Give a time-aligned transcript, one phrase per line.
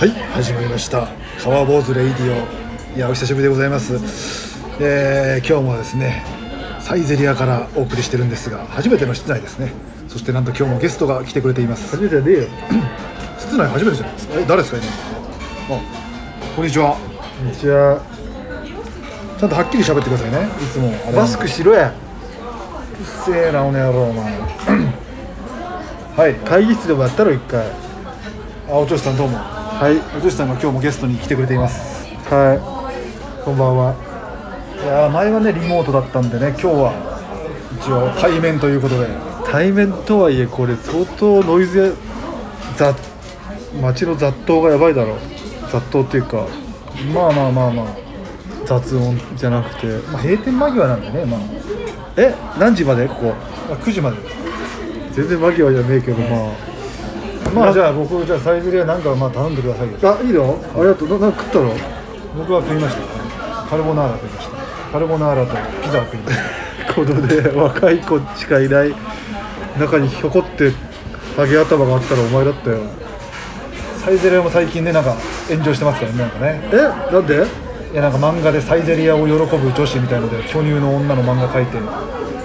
[0.00, 1.08] はい始まりました。
[1.44, 2.32] 川坊主レイディ
[2.94, 2.96] オ。
[2.96, 3.92] いやお久しぶりでございます。
[4.80, 6.24] えー、今日もですね
[6.80, 9.74] サイゼリアからお送りしてるんですが初めての室内ですね。
[10.08, 11.90] そしてなんと今日もゲストが来てくれています。
[11.94, 12.48] 初めてはねえよ
[13.40, 14.40] 室内初めてじゃないですか。
[14.40, 14.78] え誰ですか
[15.68, 15.76] 今？
[15.76, 15.80] あ
[16.56, 16.96] こんにちは。
[16.96, 18.00] こんにちは。
[19.38, 20.48] ちゃんとはっきり喋ってくださいね。
[20.48, 20.92] いつも。
[21.12, 21.90] マスクしろや。
[21.90, 21.94] うっ
[23.26, 24.24] せえなおの野郎お前。
[26.16, 26.34] はい。
[26.48, 27.66] 会議室でもやったろ一回。
[28.70, 29.96] あおちょしさんどうもはい。
[30.14, 32.06] おちょしさんが今日もゲストに来てくれています。
[32.28, 33.42] はい。
[33.42, 33.94] こんばんは。
[34.74, 36.92] いやー前はねリモートだったんでね今日は
[37.80, 39.08] 一応対面ということで。
[39.50, 41.92] 対面とはいえこれ相当ノイズや
[42.76, 42.94] 雑
[43.80, 45.16] 街の雑踏がやばいだろ
[45.72, 46.46] 雑踏っていうか。
[47.14, 47.86] まあまあまあまあ、
[48.66, 49.86] 雑音じゃなくて。
[50.12, 51.40] まあ、閉店間際なんでねまあ。
[52.18, 52.34] え？
[52.58, 53.08] 何時まで？
[53.08, 53.34] ここ。
[53.70, 54.36] あ9時までです。
[55.14, 56.52] 全然間際じゃねえけどま
[57.54, 59.98] まあじゃあ僕じゃあサイゼリアなんかまあ頼んでくださいよ。
[60.02, 60.58] ああいいの？
[60.74, 61.08] ありがとう。
[61.08, 61.74] ななんか食ったの？
[62.38, 63.02] 僕は食いました。
[63.68, 64.56] カルボナーラ食いました。
[64.92, 66.36] カルボナーラとピザを食いまし
[66.86, 66.94] た。
[66.94, 68.94] このね若い子しかいない
[69.78, 70.72] 中にひょこって
[71.36, 72.78] ハゲ頭があったらお前だったよ。
[74.04, 75.14] サイゼリアも最近ねなんか
[75.48, 76.60] 炎上してますからねなんかね。
[76.72, 77.34] えなんで？
[77.92, 81.78] いやなんか漫画でサイゼリアを喜ぶ女子みたいので巨乳の女の漫画描いて。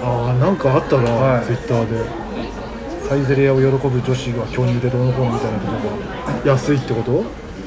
[0.02, 1.44] ああなんかあったな、はい。
[1.46, 2.04] ツイッターで
[3.08, 5.72] サイゼリアを喜ぶ女子が巨乳でどうのこうのみたいなとこ
[6.44, 7.24] が安いってこと？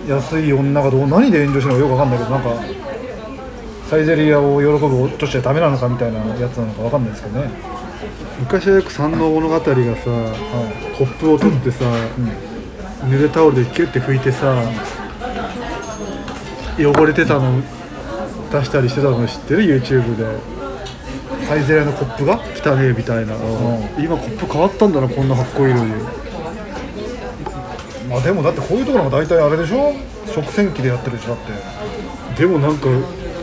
[0.08, 2.50] 安い女がどう何で炎上してるのかよくわかんないけどなんか
[3.90, 7.50] サイゼリアを喜ぶ女子はダメなのかみたいなやつなのかわかんないですけどね、
[8.40, 9.76] 昔はよく山王物語がさは
[10.98, 11.86] コップを取ってさ、
[13.04, 14.62] 濡れタオルでキュッて拭いてさ
[16.78, 17.62] 汚れてたの
[18.52, 20.24] 出したりしてたの知ってる？YouTube で。
[20.24, 20.59] い、
[21.50, 23.34] サイゼリアのコップが汚ねえみたいな、
[23.98, 25.94] 今コップ変わったんだなこんなかっこいいのに。
[28.08, 29.96] まあでもだってこういうところが大体あれでしょ？
[30.32, 31.46] 食洗機でやってるでしょだっ
[32.36, 32.42] て。
[32.42, 32.86] でもなんか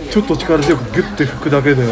[0.09, 1.83] ちょっと力強くギュッて拭くだけで。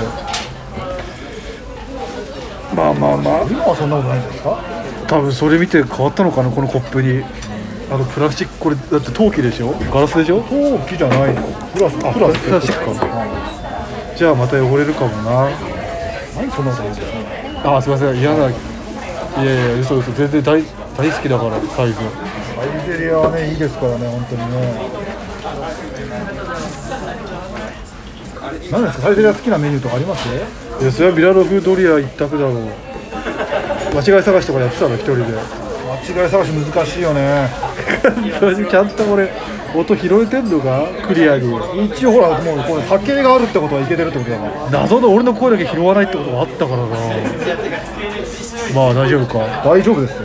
[2.76, 3.42] まあまあまあ。
[3.50, 4.62] 今はそんなことないんですか？
[5.08, 7.24] 多分それ見て変わったのかなこのコップに。
[7.90, 9.72] あのプラスチックこれだって陶器でしょ？
[9.92, 10.40] ガラスでしょ？
[10.42, 11.34] 陶器じゃない
[11.74, 12.38] プラスあプラス。
[12.44, 13.04] プラスチックか。
[13.04, 15.50] はじゃあまた汚れるかもな。
[15.50, 15.73] い
[16.36, 17.12] 何そんなこと言うんです
[17.62, 18.16] かあすいません。
[18.18, 18.54] 嫌ない
[19.36, 20.12] やいや嘘嘘。
[20.12, 22.04] 全然大大好きだからサイズサ
[22.64, 24.54] イゼリアはねいいですからね本当にね。
[28.70, 30.28] 何ですかサイゼリア好きなメニューとかあります？
[30.28, 30.32] い
[30.84, 32.68] やそれはミラノ風ドリア一択だろう。
[33.94, 35.24] 間違い探しとかやってたの一人で。
[35.24, 37.48] 間違い探し難しいよね。
[38.70, 39.30] ちゃんと俺
[39.74, 41.52] 音拾えてんのかクリアに。
[41.86, 44.80] 一応ほらもうこれ波形があるってことはいけてるってことだから。
[44.82, 46.86] 謎の俺の声だけ拾わないってことがあったからな。
[48.74, 49.38] まあ大丈夫か。
[49.64, 50.22] 大丈夫ですよ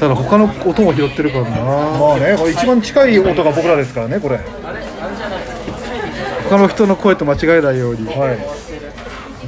[0.00, 1.50] ただ他の音も拾ってるからな。
[1.98, 4.40] まあねこれ一番近い音が僕らですからねこれ。
[6.48, 8.06] 他の人の声と間違えないように。
[8.06, 8.38] はい。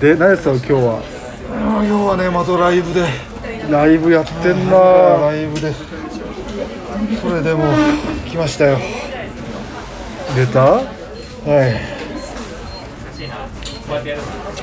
[0.01, 1.03] で何やってたの今日は。
[1.49, 3.07] 今日はねまたライブで。
[3.71, 4.73] ライブやってんな。
[5.21, 5.73] ライブで。
[7.21, 7.65] それでも
[8.27, 8.79] 来ましたよ
[10.35, 10.61] 出た？
[10.65, 11.95] はい。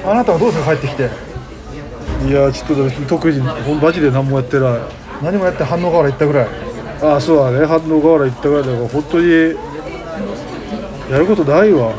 [0.03, 1.09] あなたはどうですか帰ってきて。
[2.27, 4.79] いやちょっと特にマジで何もやってない。
[5.23, 6.47] 何もやって反応河原行ったぐらい。
[7.01, 7.65] ああそうだね。
[7.65, 9.29] 反応河原行ったぐらいだから本当に
[11.09, 11.93] やることないわ。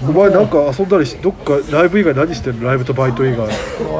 [0.00, 3.48] お前なんか遊んだりしどっかライブ以外何してるライブとバイト以外。
[3.48, 3.54] ラ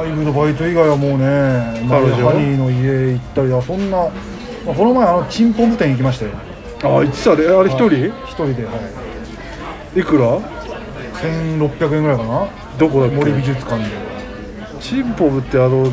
[0.07, 6.31] イブのバイト以外はもうね、まあ、彼女ハニーの家行ったりあそんな、まあ、この前あのチンポム店行きましたよ。
[6.83, 7.47] ああ言ってたね。
[7.47, 8.07] あれ一人？
[8.25, 8.98] 一人ではい
[9.95, 12.47] いくら？1600円ぐらいかな。
[12.77, 13.15] どこだっけ？
[13.15, 13.89] 森美術館で。
[14.79, 15.91] チンポブってあの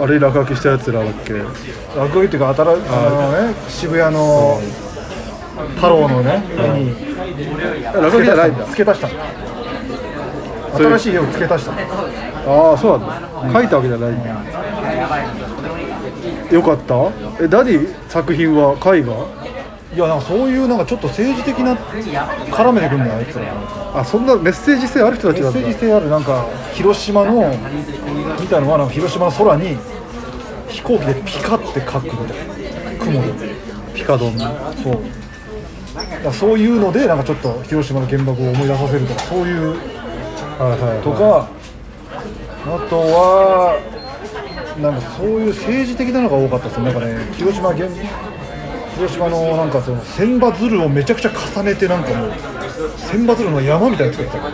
[0.00, 1.34] あれ落書きしたやつらだっけ？
[1.34, 4.58] 落書きっていうか新しあのね渋谷の
[5.76, 6.94] 太郎のね絵に
[7.94, 8.64] 落書きじゃないんだ。
[8.64, 9.08] 付け足した。
[9.08, 11.72] そういう新しい絵を付け足した。
[11.72, 13.60] ああそうなんだ。
[13.60, 14.30] 書いたわけじゃないんだ。
[16.50, 16.94] よかった？
[17.44, 19.41] え何作品は絵画？
[19.94, 23.44] いやなんかそういうなんかちょっと政治的な絡めてくんだよあいつら
[23.94, 27.54] あそんなメッセージ性ある人たちメッセージ性あるなんか広島の
[28.40, 29.76] みたいなのはなんか広島の空に
[30.68, 32.52] 飛行機でピカって描くみたいな。
[33.04, 33.54] 雲で。
[33.94, 34.38] ピカドン。
[34.38, 34.46] そう。
[35.94, 39.76] だからそういうのでなんかちょっと広島の原爆を思い出させるとかそういう。
[40.58, 41.48] はいはいとか
[42.64, 43.80] あとは
[44.80, 46.92] なんかそういう政治的なのが多かったですね。
[46.92, 47.88] なんかね広島原
[48.94, 52.32] 広島のなんかその千羽鶴をめちゃくちゃ重ねてなんかもう
[52.96, 54.52] 千羽鶴の山みたいなの作ってた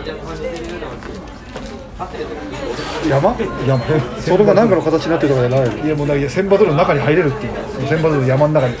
[3.07, 3.35] 山。
[3.67, 3.83] 山。
[4.19, 5.75] それが何かの形になってるとかじゃない。
[5.75, 8.75] のいやもうなんか千羽鶴の中に入れるっていうその千羽鶴の山の中に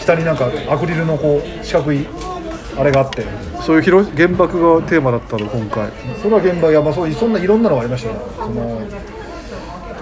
[0.00, 2.06] 下になんかアクリルのこう四角い
[2.78, 3.24] あれがあって。
[3.62, 5.88] そういう広原爆がテーマだったの今回
[6.20, 8.80] それは現場いやまあそうそんないろんなのがありましたよその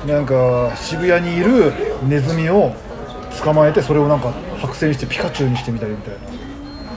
[0.07, 1.75] なんか渋谷にいる
[2.09, 2.73] ネズミを
[3.45, 6.15] 捕まえてそれをなんか白線してピカチュウにしてみたりみたい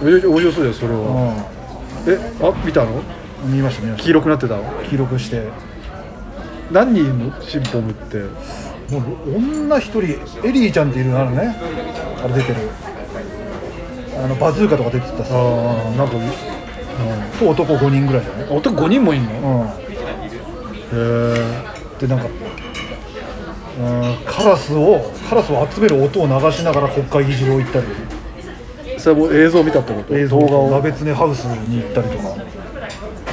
[0.01, 0.99] 面白面白そうだよそれは、
[2.05, 3.01] な、えあ見たの？
[3.45, 4.57] うん、見ました見まし黄色くなってた？
[4.57, 5.47] のた記録して。
[6.71, 7.41] 何人いんの？
[7.41, 8.23] シンポムって。
[8.91, 10.01] もう女一人
[10.45, 11.55] エリーちゃんっているのあるね。
[12.23, 12.69] あれ出てる。
[14.17, 15.37] あのバズーカとか出てたさ、あ
[15.87, 16.13] あなんか、
[17.39, 19.31] と男5人ぐらいじゃない、男5人もいんの？
[19.31, 19.71] うん、へ
[20.91, 21.35] え
[21.99, 22.29] でなんか、う
[24.13, 27.87] ん、カラスをカラスを集める音を流しながら国会議事堂行ったり。
[28.99, 30.15] それも映像見たってこと？
[30.15, 30.39] 映像。
[30.39, 30.69] 動画を？
[30.69, 32.35] 鍋つねハウスに行ったりとか。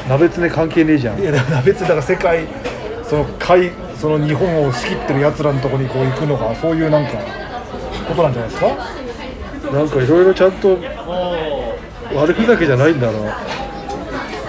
[0.08, 1.20] 鍋つね関係ねえじゃん。
[1.20, 2.46] いやだから別にだから世界
[3.04, 7.18] その海その日本を仕切ってるやつらのところにこう行くのがそういうなんか
[8.08, 8.68] ことなんじゃないですか？
[9.70, 10.78] なんかいろいろちゃんと
[12.14, 13.36] 悪ふざけじゃないんだな。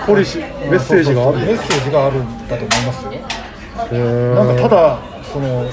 [0.08, 1.40] ポリシーメッセージがある。
[1.40, 3.12] メッセージがあるんだと思いますよ。
[3.92, 5.00] へなんかただ
[5.34, 5.70] その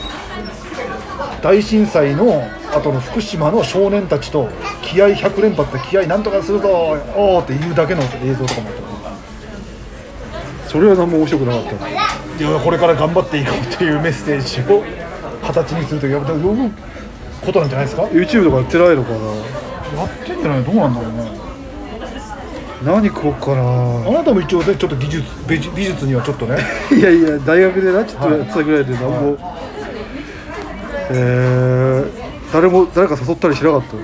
[1.42, 2.42] 大震災の
[2.74, 4.48] 後の福島の少年たちと
[4.82, 8.74] 気合100連発で気合なんとかするぞおーって言うだけの映像とかもあっ
[10.64, 10.68] た。
[10.68, 11.88] それは何も面白くなかった。
[11.88, 11.92] い
[12.42, 14.82] やこれから頑張っていこうっていうメッセージを
[15.46, 16.70] 形にするという呼ぶ
[17.44, 18.02] ことなんじゃないですか？
[18.02, 19.10] や YouTube とかやってないのか
[20.04, 21.38] ってんじゃないどうなんだろうね。
[22.84, 23.60] な何食おうかな
[24.08, 26.58] あなたも一応ねちょっと技術美術にはちょっとね。
[26.92, 29.36] いやいや大学でなちょっとやってたぐらいで何も、
[31.10, 33.96] えー誰も誰か誘ったりしなかった？
[33.96, 33.98] い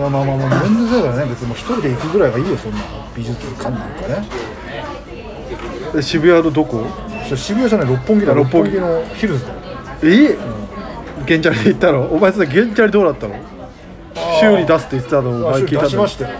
[0.00, 1.26] やまあまあまあ全然そうだよね。
[1.30, 2.78] 別にもう一人で行くぐらいがいいよそんな。
[3.16, 4.26] 美術館なんかね。
[5.96, 6.84] え渋谷のどこ？
[7.36, 8.32] 渋谷じゃない六本木だ。
[8.32, 9.58] あ六本木のヒルズだよ。
[10.02, 10.36] え？
[11.24, 12.02] ゲンチャリで行ったの？
[12.12, 13.36] お前それゲンチャリどうだったの？
[14.40, 16.38] 修理出すって言ってたのをあ前聞いたんだ出しましたよ。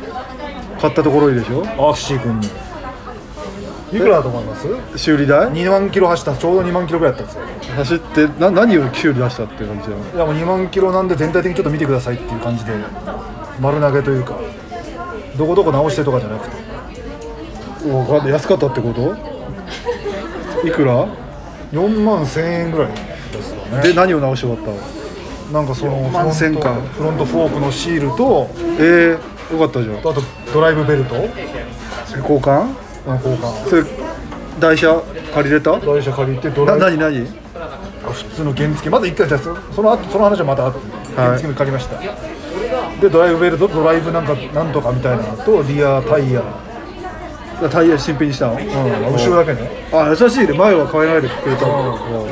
[0.81, 1.63] 買ったところいいでしょ？
[1.63, 2.49] アーシー君に
[3.97, 4.99] いくらだと思います？
[4.99, 7.75] 修理代？2万キロ走ったちょうど2万キロぐらいだったんですよ。
[7.77, 12.73] 走ってな何を修理出したっていう感じだよいやもう2万キロなんで全体的にちょっと見てくださいっていう感じで
[13.61, 14.39] 丸投げというか
[15.37, 17.91] どこどこ直してとかじゃなくて。
[17.91, 18.33] わかんない。
[18.33, 19.15] 安かったってこと？
[20.67, 21.07] いくら
[21.73, 23.83] ？4万1000円ぐらいですよね。
[23.83, 24.83] で何を直して終わった
[25.53, 25.61] の？
[25.61, 26.75] なんかその4万1000か。
[26.81, 28.49] フロントフォークのシールと
[28.79, 29.99] えー、よかったじゃん。
[29.99, 30.15] あと
[30.53, 31.17] ドライブベルト。
[32.17, 32.84] 交換？
[33.11, 33.85] の交換それ
[34.61, 35.03] 台車
[35.35, 35.79] 借りれた？
[35.81, 37.27] 台車借りてドラな何何？
[38.05, 38.91] 普通の原付。
[38.91, 40.71] まず1回じゃあそその後その話はまた
[41.17, 41.99] 原付も借りました、
[43.01, 46.43] でドライブベルトとドライブなんかなんとかみたいなのとリアタイヤ、
[47.71, 49.69] タイヤ新品にしたの、うん、後ろだけね。
[49.93, 50.53] あ優しいね。
[50.53, 52.29] 前は変えないでくれたの、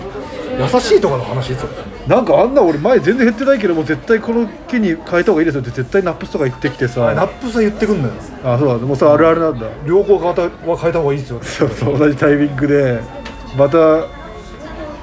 [0.60, 1.72] 優しいとかの話それ
[2.06, 7.14] なんかあんな俺前全然減ってないけどもう絶対この機に変えた方がいいですよって絶対ナップスとか言ってきてさ。
[7.14, 8.14] ナップス言ってくんのよ。
[8.44, 9.66] あそうだもうさあるあるなんだ。
[9.86, 11.46] 両方変えたは変えた方がいいですよって。
[11.46, 13.00] そうそう同じタイミングで
[13.56, 14.06] また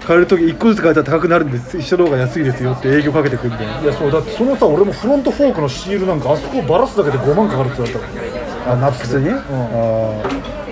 [0.09, 9.41] 変える時1個ずつ変えたら高くなるんです一緒の方が安いですよって営業かけてくんだよいやそうだってそのさ俺もフロントフォークのシールなんかあそこバラすだけで5万かかるって言われたからあナップ普通に、うん、あ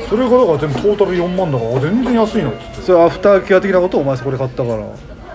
[0.10, 2.68] それがだから全部トータル4万だからあ全然安いのっつって。
[2.80, 4.84] あそれアフターケア的なことをお前そこで買ったから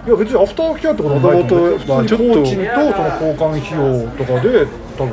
[0.05, 1.79] いや別にアフターケアってことはないと思う。
[1.79, 4.67] 元々まあ普通にちょっと工賃とその交換費用とかで
[4.99, 5.13] 多分。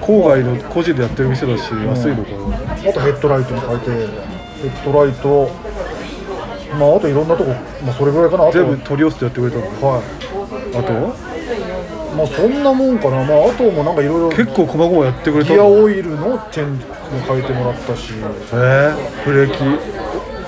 [0.00, 5.50] 郊外の個人でやってる店だし安いのかな、あとヘッドライトに変えてヘッドライト。
[6.78, 7.50] まああといろんなとこ
[7.84, 8.44] まあそれぐらいかな。
[8.44, 9.64] あと全部取り寄せてやってくれたの？
[9.64, 10.02] はい。
[10.78, 10.92] あと
[12.14, 13.24] まあそんなもんかな。
[13.24, 14.36] まああともなんかいろいろ。
[14.36, 16.94] 結構細々やってくれたギアのオイルのチェンジも
[17.26, 18.12] 変えてもらったし。
[18.14, 19.58] えー、ブレーキ？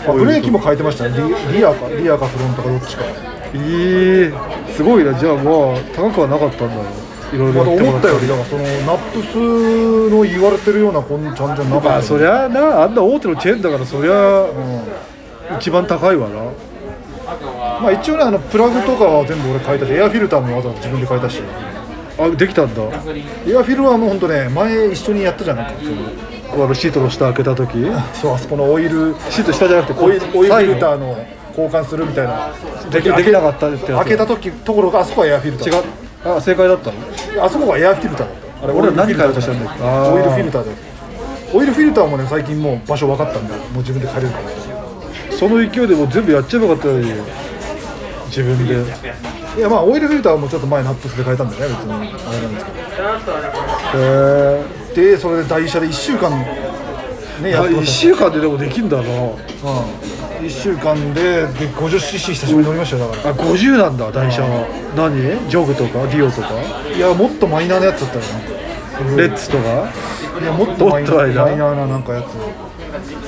[0.08, 1.18] あブレーキも変えてましたね。
[1.50, 3.02] リリアかリアかフロントかどっちか
[3.54, 4.32] いい
[4.74, 5.14] すごいな。
[5.14, 6.82] じゃあまあ高くはなかったんだよ
[7.32, 14.46] いろいろ思ったよりだからそのナップスの言われてるようなこんちゃんじゃなかったまあそりゃなあんな大手のチェーンだからそりゃ
[15.58, 16.42] 一番高いわな。
[17.80, 21.42] まあ一応ねあのプラグとかは全部俺変えたしエアフィルターもわざわざ自分で変えたし
[22.18, 22.82] あできたんだ。
[22.82, 22.90] エア
[23.62, 25.80] フィルはもう本当ね前一緒にやったじゃんなんか。
[26.50, 27.72] そのあのシートの下開けた時。
[28.14, 29.14] そうあそこのオイル。
[29.30, 31.16] シート下じゃなくてオイルオイルフィルターーの
[31.58, 32.52] 交換するみたいな。
[32.90, 34.04] できできなかったってやつ。
[34.04, 35.68] 開けた時ところがあそこはエアフィルター。
[35.68, 35.82] 違う。
[36.36, 37.44] あ正解だったの？
[37.44, 38.26] あそこはエアフィルター。
[38.26, 39.74] だったあれ俺ら何変えようとしたんだっ
[40.12, 40.64] オイルフィルター。
[40.64, 40.70] で
[41.52, 44.50] オイルフィルターもね最近もう場所分かったんでもう自分で変えるから
[45.36, 47.12] その勢いでもう全部やっちゃえばよかったのに。
[48.26, 48.74] 自分で。
[49.56, 51.92] いやまあオイルフィルターもちょっと前ナップスで変えたんだよね別に。
[51.92, 52.00] あ
[52.32, 56.30] れなんですけへえどでそれで代車で1週間
[57.42, 59.02] ねやって1ました週間ででもできんだな。
[59.02, 59.38] うん
[60.40, 64.66] 1週間でで 50cc 久しぶりに乗りましたよだかあ50なんだ代車は。
[64.96, 65.50] 何？
[65.50, 66.06] ジョグとか？
[66.06, 66.50] ディオとか？
[66.54, 68.22] らいやもっとマイナーなやつだったよ
[69.10, 69.16] な。
[69.16, 69.92] レッツとか？
[70.40, 72.26] いやもっとマイナもっとマイナーーマイナーななんかやつ。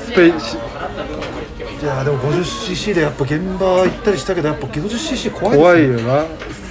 [0.07, 6.27] スペイシいやでも 50cc でやっぱ現場行ったりしたけどやっぱ 50cc 怖いです怖いよな。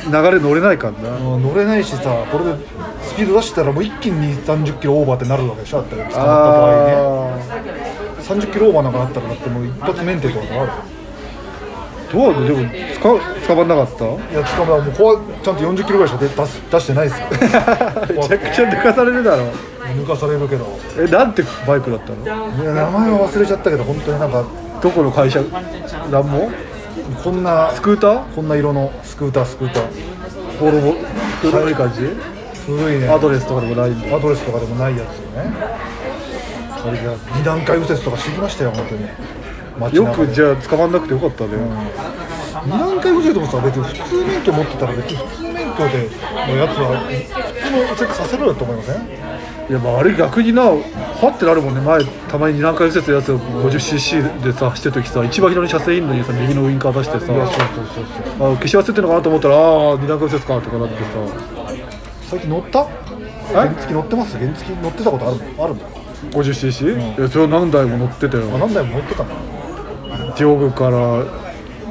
[0.06, 1.20] 流れ乗れないからな。
[1.20, 2.56] 乗れないしさこれで
[3.04, 6.94] スピード出したらもう一気に2 3 0キロオーバーってなるわけでしょだって捕まった場合ね。
[6.94, 7.79] あ
[8.30, 10.72] 30キロオーバーなんかなったらだってもう一発免停とかがある。
[10.72, 11.00] ー
[12.12, 12.70] どうなのでも
[13.02, 14.06] 捕捕まんなかった？
[14.06, 17.28] いや捕まらもうここはちゃんと40キロぐらいしか出出す出してないですよ。
[18.18, 19.46] めちゃくちゃ抜かされるだろ。
[19.96, 20.66] 抜かされるけど。
[20.98, 22.24] えなんてバイクだったの？
[22.24, 24.44] いや名前は忘れちゃったけど本当になんか
[24.82, 25.40] どこの会社？
[26.12, 26.50] なんも？
[27.24, 28.24] こんなスクーター？
[28.36, 29.84] こんな色のスクータースクーター。
[30.60, 30.96] ボロボロ
[31.42, 32.10] 古い感じ、
[32.66, 33.08] 古いね。
[33.08, 35.54] アドレスとかでもないアドレスとかでもないやつよね
[36.86, 39.08] あれじゃ二段階右折とかしてきましたよ本当に。
[39.80, 41.52] 街よくじゃあ捕まんなくてよかったね、
[42.66, 46.10] 二段階右折もさ別に普通免許持ってたら別に普通免許で
[46.48, 47.14] のやつは普
[47.64, 49.08] 通の右折させろよと思いません？
[49.70, 51.82] いやまああれ逆になはってなるもんね。
[51.82, 57.48] 前たまに二段階右折のやつを 50cc でさ走ってる時さ一番左に車線いんのにさ右のウインカー出してさそうそう
[58.38, 61.04] そうあ消し忘れてるのかなと思ったらああ二段階右折かとかなってさ。
[62.30, 62.86] 最近乗った？
[63.54, 64.38] 原付乗ってます？
[64.38, 65.99] 原付乗ってたことあるあるの？
[66.32, 68.44] 50cc、いやそれは何台も乗ってたよ。
[68.56, 69.30] あ何台も乗ってたの？
[70.36, 71.26] ディオグから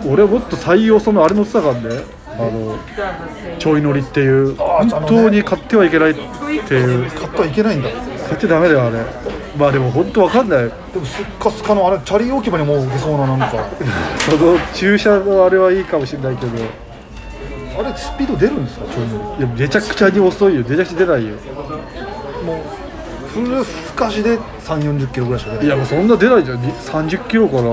[0.06, 2.02] 俺もっと採用そのあれ乗ってたからね。
[2.38, 2.78] あの
[3.58, 4.54] ちょい乗りっていう。
[4.54, 7.10] 本当に買ってはいけないっていう。
[7.10, 7.88] 買ってはいけないんだ。
[7.90, 9.04] 買っちゃダメだよあれ。
[9.56, 10.68] まあでも本当わかんない。
[10.92, 13.50] でもすっかすかのあれチャリ置き場にもう置けそうななんか。
[14.30, 16.56] その駐車のあれはいいかもしれないけど。
[16.56, 16.60] い
[17.80, 18.84] あれスピード出るんですか？
[18.86, 19.42] ちょい乗り。
[19.42, 20.64] やめちゃくちゃに遅いよ。
[20.68, 21.30] めちゃくちゃ出ないよ。
[22.46, 22.56] もう
[23.34, 25.66] フルふかしで3 4 0キロぐらいしか出ない。
[25.66, 26.62] いやもうそんな出ないじゃん。
[26.62, 27.70] に30キロからまあ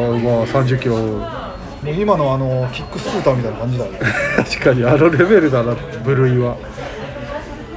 [0.47, 0.97] 30キロ。
[0.97, 3.85] もう今のあのキックスクーターみたいな感じだ
[4.37, 6.55] 確かにあのレベルだな部類は。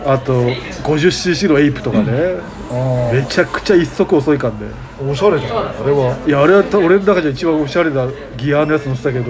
[0.06, 0.44] あと
[0.84, 2.36] 50cc のエイプとかね。
[2.70, 6.16] あめちゃくちゃ一足遅いからねあおしゃれじゃんあれは。
[6.26, 8.06] いやあれは俺の中じゃ一番おしゃれな
[8.36, 9.24] ギアのやつ乗ってたけど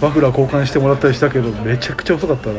[0.00, 2.56] マフラー交換してもらったりしたけどめちゃくちゃ遅かったな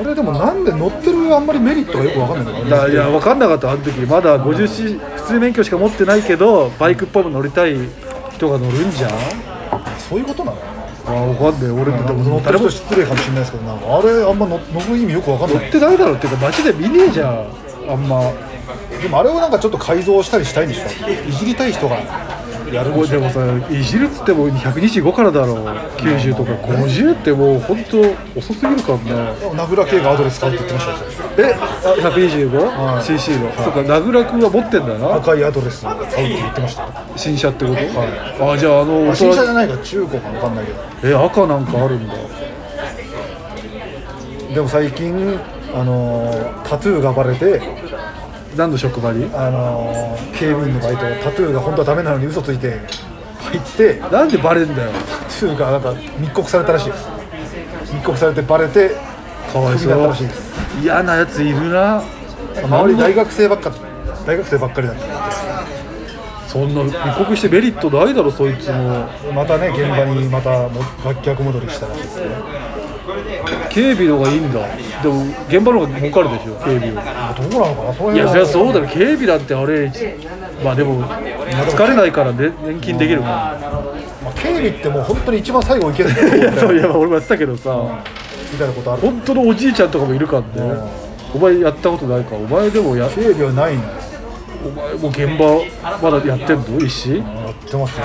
[0.00, 4.00] あれでもなんで乗ってるあんまりメリットがよくわかんないんだだいや分かんなかったあの時。
[4.00, 7.76] まだ 50C 普通免許しか持ってないけどバイクっぽいの乗りたい
[8.32, 9.10] 人が乗るんじゃん。
[9.98, 10.58] そういうことなの？
[11.06, 11.70] あ分かんない。
[11.70, 15.58] 俺なんかでも乗ってる人失礼かもしれないですけどなんかあれあんま乗乗る意味よくわかんない。
[15.60, 17.46] 乗ってないだろっていうか街で見ねえじゃん。
[17.90, 18.32] あんま。
[19.02, 21.28] でもあれをなんかちょっと改造したりしたいんでしょ？
[21.28, 21.96] いじりたい人が
[22.72, 25.56] やるんでしょでもさいじるっつっても125からだろう。
[25.96, 28.00] 90とか50ってもう本当
[28.38, 31.50] 遅すぎるから名倉圭がアドレス買うって言ってましたよ。
[31.50, 31.54] え
[32.00, 33.52] 125?cc の。
[33.52, 35.14] そっか名倉君は持ってんだな。
[35.14, 36.82] 赤いアドレス買うって言ってました。
[36.82, 40.78] よ新車ってこと、あじゃああのあ新車じゃ大ないから中古かわかんないけど。
[41.02, 42.14] 人え赤なんかあるんだ。
[44.54, 45.38] でも最近
[45.74, 47.60] あのータトゥーがバレて
[48.56, 49.30] 何の職場に？
[49.34, 51.02] あのー警備員のバイト。
[51.24, 52.80] タトゥーが本当はダメなのに嘘ついて
[53.40, 54.90] 入ってタなんでバレんだよ。
[54.92, 56.90] トゥーがなんか密告されたらしい。
[56.90, 57.08] です
[57.94, 58.96] 密告されてバレて
[59.52, 60.06] かわいそう。
[60.06, 60.52] らしいです。
[60.82, 62.02] 嫌なやついるな。
[62.62, 63.72] 周り大学生ばっか
[64.26, 65.02] 大学生ばっかりだった。
[66.48, 69.06] そんな密告してメリットないだろそいつも。
[69.32, 70.82] またね現場にまたも
[71.22, 72.26] 逆戻りしたらしいですね
[73.70, 74.66] 警備の方がいいんだ。
[75.02, 78.16] でも現場の方が儲かるでしょ警備はどうなのかなそういうの。
[78.16, 78.86] いやそりゃそうだろ。
[78.86, 79.92] 警備なんてあれ
[80.64, 83.28] まあでも疲れないからね年金できるもん。
[83.28, 87.76] まあ、警備ってもう本当に一番最後行けるとこ いやそういみや俺もやってたけどさ。
[88.58, 89.02] たいなことある。
[89.02, 90.74] 本当のおじいちゃんとかもいるからね。
[91.34, 92.34] お前やったことないか。
[92.34, 93.92] お前でもや警備はないんだよ
[94.62, 96.64] お前もう現場まだやってんの？
[96.84, 98.04] 一子やってますね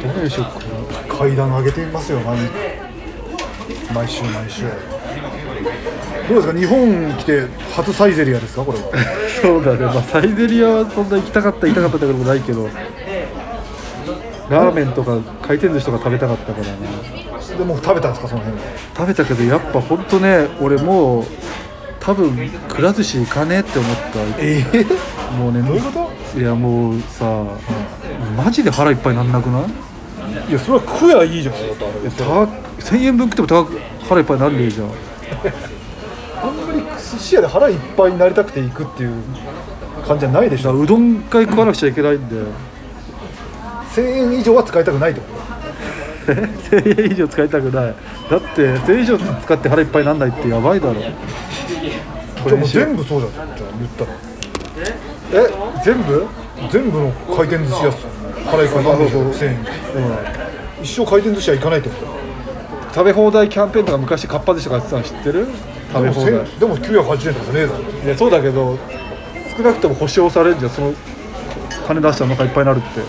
[0.00, 0.50] どうでしょうか
[1.18, 2.38] 階段上げてますよ毎
[3.94, 4.62] 毎週毎週。
[6.28, 8.84] どうですか日本来て初サイゼリアですかこれは？
[9.42, 12.68] そうだね、まあ、サイゼリアはそんな行きたかった行きたかったってこともないけど
[14.50, 16.72] ラーメンとか回転寿司とか食べたかったからね。
[17.56, 18.58] でも食べたんですかその辺
[18.96, 21.24] 食べたけどやっぱほんとね俺もう
[22.00, 24.00] 多分くら寿司行かねえって思った。
[24.38, 24.84] ええ？
[25.38, 25.90] もうねどういうこ
[26.34, 26.38] と？
[26.38, 27.24] いやもうさ、
[28.36, 29.62] マジで腹いっぱいなんなくない？
[30.48, 31.54] いやそれは食えばいいじゃん。
[31.54, 32.24] だってあれた
[32.84, 39.12] 1000円分食っても高く腹いっぱいなんねえじゃんあんまり寿司屋で腹いっぱいになりたくて行くっていう
[40.06, 40.74] 感じじゃないでしょ。
[40.76, 42.36] うどん会食わなくちゃいけないんで
[43.94, 44.02] 1000
[44.34, 45.26] 円以上は使いたくないってこ
[46.26, 46.32] と
[46.76, 47.94] 1000 円以上使いたくない。
[48.30, 50.94] だって1000円以上使って腹いっぱいなんないってやばいだろ。
[52.42, 54.10] これ全部そうじゃんじゃあ言ったら。
[55.32, 55.48] え
[55.84, 56.26] 全部？
[56.70, 58.06] 全部の回転寿司屋っす
[58.46, 59.64] 腹いっぱいそうそうそう1000円うん
[60.82, 62.16] 一生回転寿司屋行かないってこと
[62.94, 65.46] 食べ放題キャンペーンとか昔かっぱ寿司とかやってたの知ってる
[65.92, 68.78] 食べ放題でもでも980円とかねえだろいやそうだけど
[69.56, 70.92] 少なくとも保証されるじゃんその
[71.86, 73.00] 金出したらお腹いっぱいになるって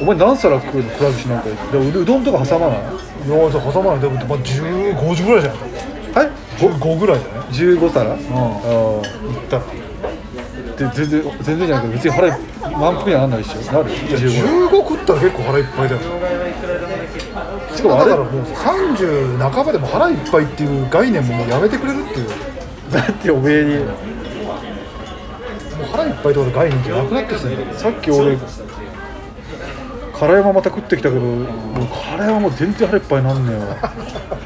[0.00, 5.60] お前何皿食うのくら寿司なんかでもううどんとか挟まないいやさ挟まないでも、まあ、15時ぐらいじゃない
[6.14, 9.62] はい15ぐらいじゃない15皿、あ行ったら
[10.86, 12.28] あで全然全然じゃないけど別に腹
[12.78, 13.72] 満腹にはなんないでしょ。
[13.72, 16.00] なる15 15食ったら結構腹いっぱいだよ。
[17.74, 18.10] しかもあれ？
[18.10, 22.28] だからもう30半ばでも腹いっぱいっていう概念ももうやめてくれるっていう。
[22.28, 22.34] も
[22.92, 23.76] だっておめえに。
[23.76, 23.88] う
[25.92, 28.36] 腹いっぱいとかの概念ってなくなってきてるさっき俺
[30.18, 31.46] 辛山また食ってきたけど、もう
[31.86, 33.92] 辛山も全然腹いっぱいなんねえわ。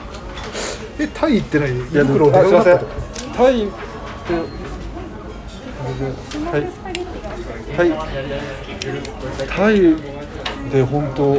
[1.01, 1.71] えタイ行ってない？
[1.73, 2.81] いやでもあすいません。
[3.35, 3.73] タイって
[5.93, 6.61] はい。
[7.77, 7.93] はい。
[9.49, 9.75] タイ
[10.71, 11.39] で本当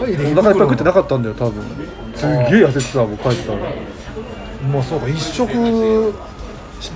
[0.00, 1.62] タイで胃お腹いっぱい食ってなかかったんだよ多分。
[2.14, 2.36] すげえ
[2.66, 3.58] 痩せてたもん帰ったら。
[4.68, 5.52] もうそうか一食
[6.80, 6.90] ち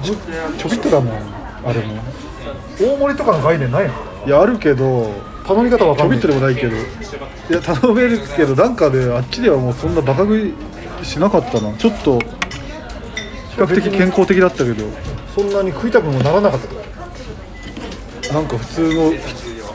[0.65, 1.15] ょびっとだもん
[1.65, 2.03] あれも。
[2.79, 3.93] 大盛りとかの概念ないの？
[4.27, 5.11] いやあるけど
[5.47, 6.77] 頼み方わちょびっとでもないけど。
[6.77, 6.79] い
[7.51, 10.53] や頼めるけどなんかねあっちではもうそんなバカ食い
[11.05, 11.73] しなかったな。
[11.75, 12.27] ちょっと比
[13.57, 14.85] 較的健康的だったけど
[15.37, 16.75] そんなに食いたくもならなかったと
[18.33, 19.13] なんか普通の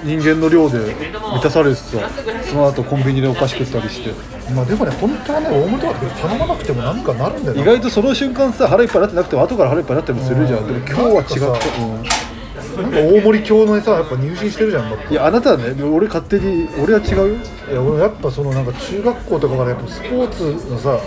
[0.04, 2.10] 人間の量で満たされてさ
[2.50, 4.12] その後コンビニでお菓子食ったりして。
[4.56, 7.62] まあでもね本当はね大盛りとかって頼まなくてもなんかなるんだよな。
[7.62, 10.66] 意外とその瞬間さ腹いっぱいになってなくても後から腹いっぱいになったりもするじゃん。
[10.66, 11.46] でも今日は違った、さ
[11.80, 12.82] うん。
[12.84, 14.96] なんか大盛り教のさやっぱ入信してるじゃんだ。
[14.98, 17.28] っていやあなたはね俺勝手に俺は違うよ。
[17.28, 21.00] いや俺やっぱそのなんか中学校とかからやっぱスポーツのさ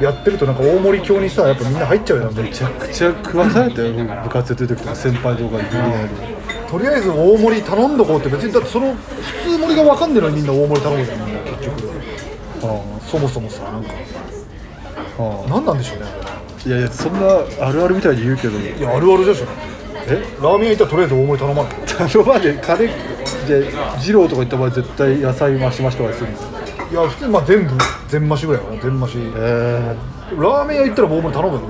[0.00, 5.68] やってるとなんか大盛り教にさやっぱみんな入っちゃうよねめちゃくちゃ食わされたよ部活やってる時とか先輩とかに。
[6.70, 11.90] とりあえず大盛り頼んどこうって別にだってその普通盛りが分かんねえのにみんな大盛り頼むじゃん結局。
[12.62, 13.90] あそもそもさなんか。
[15.18, 16.06] あ何なんでしょうね。
[16.66, 17.20] いやいやそんな
[17.66, 18.58] あるあるみたいに言うけど。
[18.58, 19.46] いやあるあるでしょ
[20.06, 20.22] え？
[20.42, 21.72] ラーメン屋行ったらとりあえず大盛り頼まない
[22.12, 22.92] 頼まで金で
[24.06, 26.48] 二郎とか行った場合絶対野菜増し増しとかにするんですよ
[26.90, 27.72] いや普通にまあ全部
[28.08, 29.18] 全増しぐらいかな全増し。
[29.36, 29.96] え
[30.38, 31.60] ラーメン屋行ったら大盛り頼むよ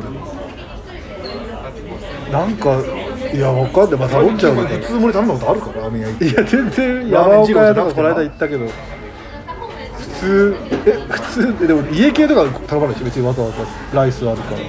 [2.29, 2.83] ー、なんか
[3.33, 3.99] いやわかんない。
[3.99, 6.25] まあ頼んじゃう俺け普通盛り頼んだことあるからラーメン屋行って。
[6.27, 8.67] いや全然山岡屋とかこの間行ったけど。
[8.67, 14.61] 普通え普通えでも家系とか頼まないでしょ別にわざわざライスあるから。
[14.61, 14.65] い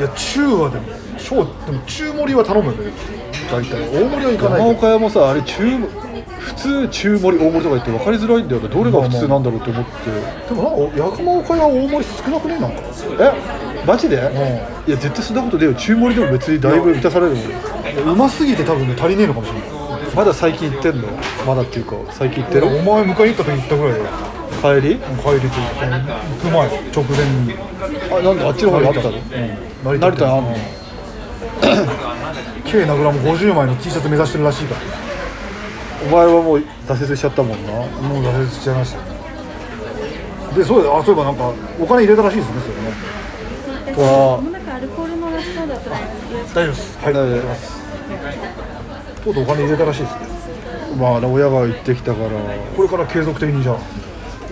[0.00, 0.84] や中はでも
[1.18, 2.92] 小でも中盛りは頼むよね。
[3.50, 3.80] 大体。
[3.80, 5.78] 大盛りは行かない山岡屋もさあれ中
[6.42, 8.68] 普通中盛り大盛りとか言って分かりづらいんだよね。
[8.68, 9.90] どれが普通なんだろうと思って。
[10.48, 12.82] でもなんか山岡屋は大盛り少なくねなんか。
[13.20, 13.32] え？
[13.86, 14.16] マジで、
[14.86, 17.34] いや絶対そんなことねえよ中盛りでも別にだいぶ満たされる。
[17.34, 17.40] も
[18.12, 19.68] んうますぎて多分ね足りねえのかもしれない。
[20.14, 21.08] まだ最近行ってんの？
[21.46, 22.66] まだっていうか最近行ってる？
[22.66, 24.00] お前迎えに行った時行ったぐらいで
[24.62, 24.96] 帰り？
[24.96, 25.98] 帰りというか行
[26.40, 27.54] く前直前に。
[28.10, 30.56] あなんであっちの方にあったの、成成田にあんの？
[32.66, 34.80] 計なぐらも50枚の T シャツ目指してるらしいから
[36.04, 37.72] お前はもう挫折しちゃったもんな。
[37.72, 39.04] もう挫折しちゃいましたよ
[40.56, 44.02] でそうだあそういえばなんかお金入れたらしいですねそれね。
[44.02, 45.96] わもなくアルコールのラストだと大
[46.54, 46.98] 丈夫です。
[46.98, 47.14] はい。
[47.14, 50.20] 大丈夫とうとうお金入れたらしいですね。
[50.98, 52.28] まあ親が行ってきたから。
[52.76, 53.78] これから継続的にじゃあ。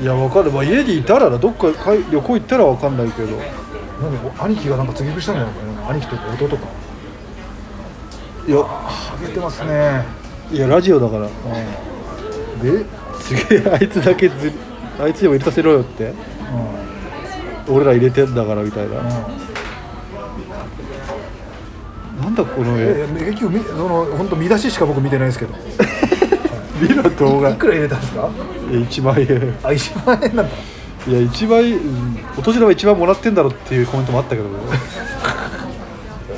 [0.00, 3.36] いやわかる、まあ、家にいたらなどっかかい旅行行ったらわかんないけど。
[4.00, 6.66] なんでお兄貴がなんか継ぎ食いしたんじゃないかな兄貴とか弟か。
[8.48, 8.64] いや。
[8.64, 10.19] ハゲてますね
[10.52, 11.28] いやラジオだから。
[12.62, 12.84] で
[13.20, 14.52] すげえあいつだけず
[14.98, 16.12] あいつにも入れさせろよって。
[17.68, 18.96] 俺ら入れてんだからみたいな、
[22.20, 23.06] なんだこの絵。
[23.08, 25.54] え結局みその本当見出ししか僕見てないですけど。
[26.82, 27.50] 見ろ動画。
[27.50, 28.28] いくら入れたんですか？
[28.72, 29.54] いや1万円。
[29.62, 30.52] あ1万円なんだ。
[31.06, 34.42] いや1万円、うんお年玉1万もらってんだろっていうコメントもあったけど。
[34.44, 34.50] ね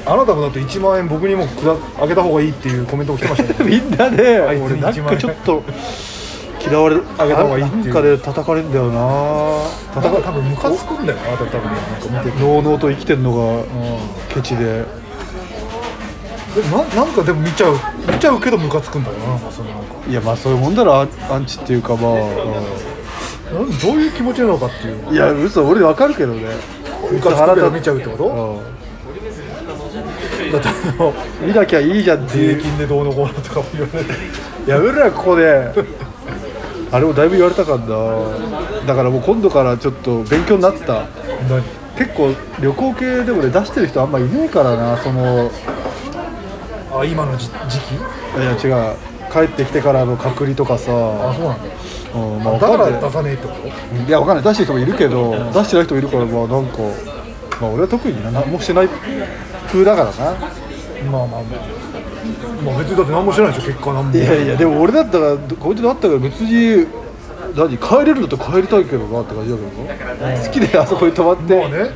[0.05, 3.71] あなたもだって1万円僕にもくだあげた方がいいっていうコメントが来てましたね。
[3.71, 5.17] みんなねあいつ俺なん1万円。
[5.17, 5.63] かちょっと
[6.69, 7.85] 嫌われあげた方がいいっていう。
[7.85, 10.01] なんかで叩かれんだよな。
[10.03, 11.61] だから多分ムカつくんだよな多分ね
[12.13, 12.43] なんか見てて。
[12.43, 13.63] のうのうと生きてんのが
[14.35, 14.85] ケチで。
[16.55, 19.95] でもななんかでも見ちゃう見ちゃうけどムカつくんだよななんかそのなんか。
[20.09, 25.15] いやまあそういうもんだろアンアンチっていうかまあ、なんどういう気持ちなのかっていう。
[25.15, 26.43] いや嘘俺わかるけどね。
[27.11, 28.27] ムカつくけど見ちゃうってこと？
[28.27, 28.72] うん
[30.53, 30.69] だって
[31.45, 32.57] 見なきゃいいじゃんっていう。
[32.57, 34.13] 税金でどうのこうのとかも言われて。
[34.13, 35.73] いや俺らここで。
[36.91, 37.87] あれもだいぶ言われたからな
[38.87, 41.07] だからもう今度からちょっと勉強になった。
[41.49, 41.63] 何？
[41.97, 45.51] 結構旅行系でもね出してる人あんまいねえからなその。
[46.93, 47.95] あ今の時時期？
[47.95, 47.99] い
[48.41, 48.97] や違う。
[49.33, 50.93] 帰ってきてからの隔離とかさ。
[50.93, 51.65] あそうなんだ。
[52.15, 53.01] うんまあ、だからわかんない。
[53.01, 53.69] 出さねえってこと？
[53.97, 54.45] いやわかんない。
[54.45, 56.79] 出してる人もいるけど、出してない人もいるからまあなんか
[57.63, 58.89] まあ俺は特に何もしてない
[59.69, 60.13] 風だからな。
[61.11, 61.43] まあまあまあ。
[62.65, 64.15] まあ別にだって何もしてないでしょ結果何も。
[64.15, 66.87] いやいやでも俺だったらこういうのあったから別に
[67.57, 71.91] 何帰れるんだったら帰りたいけどなって感じだけどな、好きであそこに泊まって、まあね。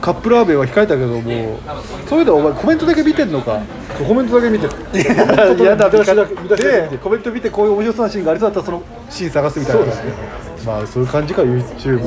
[0.00, 1.60] カップラーメンは控えたけども
[2.08, 3.60] そういうのお前コメントだけ見てんのか。
[3.98, 4.72] コメントだけ見てる。
[4.94, 9.80] 嫌だ見出しだけ見出しだけ見てでコメント見てこういう面白そうなシーンがありそうだったらそのシーン探すみたいな。
[9.80, 10.12] そうですね。
[10.64, 12.00] まあそういう感じか YouTube っ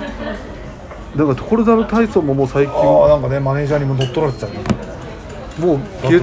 [0.00, 0.03] て
[1.16, 4.52] なんか所沢体操ももう最近ああなんかねマネージャーにも乗っ取られてたね
[5.58, 6.20] もう消え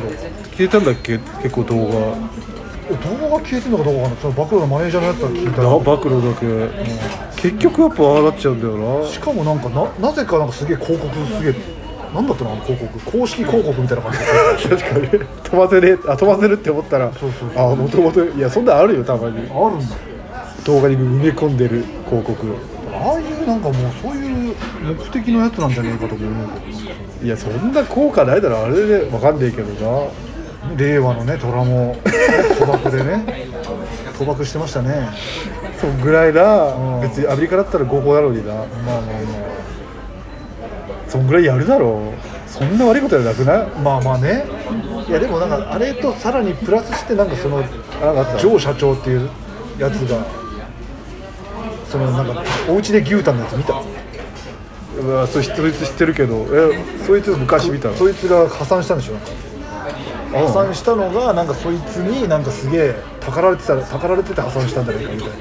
[0.51, 1.17] 消えたんだっけ？
[1.41, 1.91] 結構動画。
[1.91, 4.21] 動画が消えてんのかどうかわかんない。
[4.21, 9.08] その暴露のマネージャーのやつは聞いたあら暴露だけ、結局やっぱああなっちゃうんだよな。
[9.08, 11.56] しかもなんかななぜかなんかすげえ広告すげえ
[12.13, 12.51] なんだったの？
[12.51, 13.17] あの広告。
[13.19, 14.67] 公式広告みたいな感じ。
[14.67, 15.25] で 確かに。
[15.43, 17.71] 飛ばせねあ飛ばせるって思ったらそうそうそう。
[17.71, 19.38] あもともといやそんなんあるよたまに。
[19.38, 19.95] あるんだ。
[20.65, 22.45] 動画に埋め込んでる広告
[23.01, 26.47] ああいうなんかもうそういう目的のやつなんじゃねえかとか思う
[27.19, 29.79] けいやそんな効果ないだろあれで分かんねえけどな。
[29.81, 30.11] ど
[30.77, 31.95] 令和のね虎も。
[31.95, 33.25] 賭博でね。
[34.13, 35.09] 賭博してましたね。
[35.79, 37.01] そんぐらいな、うん。
[37.01, 38.53] 別にアメリカだったら合法なのにな。
[38.53, 39.01] まあまあ
[41.07, 42.49] そんぐらいやるだろう。
[42.49, 43.67] そんな悪いことやなくない？
[43.81, 44.45] まあまあまあね。
[45.09, 48.39] いやでもなんかあれとさらにプラスしてなんかそのなんかあった？
[48.39, 49.29] ジョー社長っていう
[49.79, 50.23] やつが
[51.91, 53.73] そのなんかお家で牛タンのやつ見た？
[54.99, 56.47] うわそいつそいつ知ってるけど。
[56.49, 57.89] えそいつ昔見た？
[57.89, 59.13] のそいつが破産したんでしょ？
[59.13, 59.32] なんか
[60.34, 65.36] あ破産したのがなんかそいつになんかすげえたかられてたたかられてて破産したんじゃないかみたいな。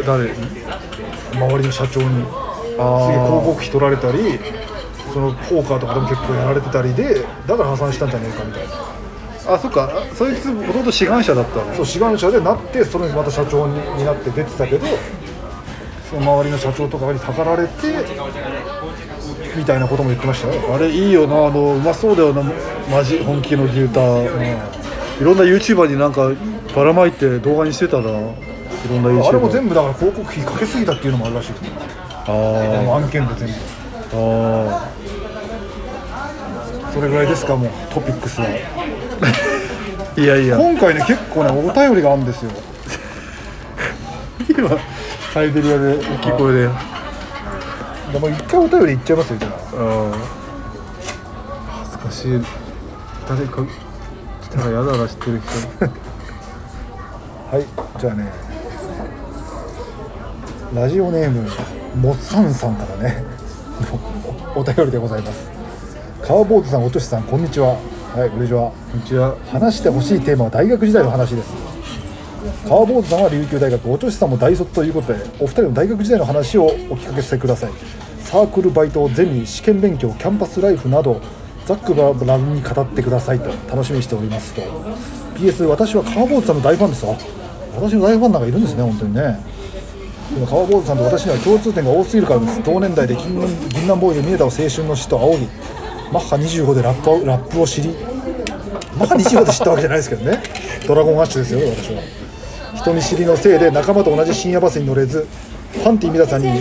[0.00, 0.30] だ誰？
[0.30, 0.34] に
[1.34, 2.24] 周りの社長に。
[2.70, 4.38] すげえ広告費取られたり
[5.12, 8.74] そのポーカーとかでも結構やられてたりでだから破産したんじゃないかみたいな。
[9.54, 9.90] あそっか。
[10.14, 11.74] そいつもともと志願者だったの？
[11.74, 14.86] そう志願者でなってそれにまた社長になって出てたけど
[16.10, 17.72] その周りの社長とかにたかられて
[19.56, 20.74] みたいなことも言ってましたよ。
[20.74, 22.42] あれいいよなあのうまそうだよな。
[22.90, 24.24] マジ本気の牛タン、
[25.20, 26.32] いろんな YouTuber になんか
[26.74, 31.52] ばらまいて動画にしてたないろんな YouTuber あれも全部だから広告費かけすぎたっていうのもあるらしい。
[31.52, 33.54] ああの案件で全部。
[33.54, 34.68] ー。
[34.68, 34.88] あ
[36.92, 38.48] それぐらいですかもうトピックスは。
[40.16, 40.58] ー いやいや。
[40.58, 42.50] 今回ね結構ねお便りがあるんですよ。
[44.50, 44.76] 今
[45.32, 46.32] サイベリアで大きい。
[46.32, 46.68] 声で
[48.12, 48.96] でも一回お便りい。
[48.96, 49.16] っちゃい。
[49.18, 50.12] ますよじゃああ
[51.84, 52.40] 恥ずかしい。
[53.28, 53.64] 誰か
[54.42, 55.86] 来たら嫌だな知ってる人
[57.56, 57.64] はい。
[58.00, 58.32] じゃあね
[60.74, 61.48] ラジオネーム
[61.96, 63.24] もっさんさんからね
[64.54, 65.22] おお便りでござい。
[65.22, 65.50] ます
[66.22, 67.78] 川坊主さんおとしさんこんにちは
[68.16, 68.30] はい。
[68.30, 70.20] こんにちはこんにちは話してほしい。
[70.20, 71.69] テーマは大学時代の話です
[72.68, 77.72] 川坊主さんは琉球大学おとしさんも大卒ということでお二人の大学時代の話をお聞かせください。
[78.22, 81.20] サークルバイトゼミ試験勉強キャンパスライフなど
[81.66, 84.62] ざっくばらんに語ってくださいと楽しみにしておりますと。
[85.36, 87.16] PS 私は川坊主さんの大ファンですあ
[87.74, 89.38] 私の大ファンなんかいるんですね本当にね。
[90.34, 92.62] でも川坊主さんと私には共通点が多すぎるからです。
[92.62, 95.46] 同年代で銀銀杏ボーイで見えた青春の死と仰ぎ
[96.12, 97.88] マッハ25でラップをラップを知り。
[98.96, 100.42] マッハ25で知ったわけじゃないですけどね。
[100.86, 102.19] ドラゴンアッシュですよ私は。
[102.76, 105.26] 人見知りのせいで仲間と同じ深夜バスに乗れず
[105.84, 106.60] パンティ皆さんに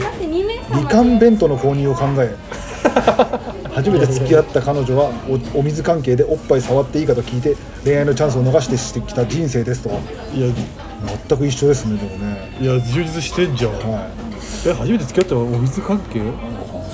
[0.76, 2.36] みかん弁当の購入を考え
[3.72, 5.12] 初めて付き合った彼女は
[5.56, 9.90] おお水関係でおっぱい触っていいかと聞いて恋愛のチャンスを逃してしてきた人生ですと。
[9.90, 10.54] いや
[11.28, 12.58] 全く一緒ですねでもね。
[12.60, 13.72] いや充実してんじゃん。
[13.72, 14.12] はい。
[14.68, 16.20] え初めて付き合ったのお水関係？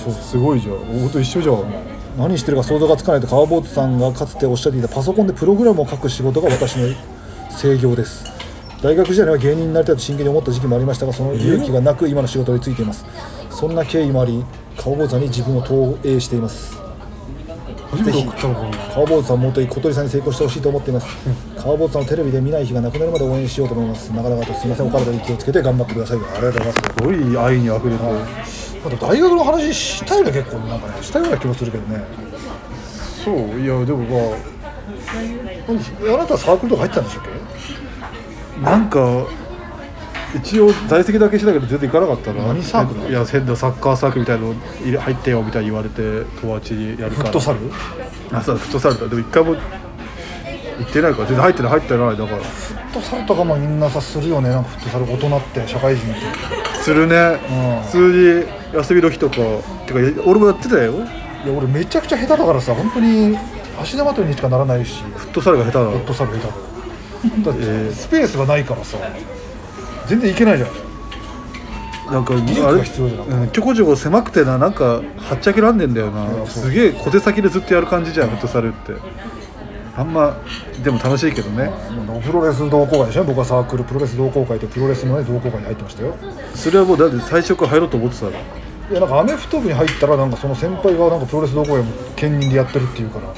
[0.03, 0.13] そう。
[0.13, 0.75] すごいじゃん。
[0.77, 1.63] ほんと一緒じゃん。
[2.17, 6.87] 何してるか想像がつかないと川坊主さんがかつておっしゃっていたパソコンでプログラムを書く仕事が私の
[7.49, 8.34] 制業です
[8.81, 13.05] 大学時代には芸人になりたいと真剣に思った時期もありましたがその勇気がなく今の仕事についています。
[13.49, 14.45] そんな経緯もあり
[14.77, 16.75] 川坊んに自分を投影しています。
[17.89, 21.07] 初めて送ったのかな川坊主さんもっと小鳥さんに成功してほしいと思っています。
[21.57, 24.09] 川坊主さんをテレビで見ない日がなくなるまで応援しようと思います。
[24.09, 32.03] 長々とすみませんお体に気をつけて頑張ってくださいありがとうございますすごい愛にあふれて、あと大学の話したよね結構なんかねしたような気もするけどね。
[33.23, 34.35] そういやでもま
[36.13, 37.29] あなたサークルとか入ってたんでしたっけ？
[37.29, 37.33] あ
[38.61, 39.25] なんか
[40.35, 42.47] 一応在籍だけしたけど全然行かなかったな。
[42.47, 47.29] 何サークルいや変なサッカーサークルみたいなの入れ入ってよみたいに言われて友達にやるから。
[47.29, 47.59] フットサル？
[48.31, 49.07] あそうフットサルだ。
[49.07, 49.61] でも一回も行
[50.81, 52.17] ってないから全然入ってない入ってない。
[52.17, 52.43] だから。
[52.43, 54.49] フットサルとかもみんなさするよね。
[54.49, 56.19] なんかフットサル大人って社会人って。
[56.81, 57.83] するね、うん。
[57.83, 59.35] 普通に休みの日とか
[59.87, 60.93] てか俺もやってたよ。
[60.93, 60.97] い
[61.47, 63.37] や俺めちゃくちゃ下手だからさ本当に
[63.79, 65.01] 足手まといにしかならないし。
[65.15, 66.47] フットサルが下手なのフットサル下手。
[66.47, 66.53] だ
[67.43, 67.91] だってえー。
[67.91, 68.97] スペースがないからさ
[70.07, 72.13] 全然いけないじゃん。
[72.13, 76.45] なんか技術が必要じゃんうん、ちょこちょこ狭くてななんかはっちゃけらんねんだよな。
[76.45, 78.93] すげえ小手先でずっとやる感じじゃんフットサルって。
[79.97, 80.37] あんま
[80.83, 81.71] でも楽しいけどね。
[82.05, 83.23] もうプロレス同好会でしょ？
[83.23, 86.13] 僕はサークルプロレス同好会でプロレスのね同好会に入ってましたよ。
[86.53, 88.33] それはもうだって最初から入ろうと思ってたのい
[88.93, 93.33] やなんかアメフト部に入ったらなんかその先輩がなんかプロレス同好会も兼任でやってるっていうから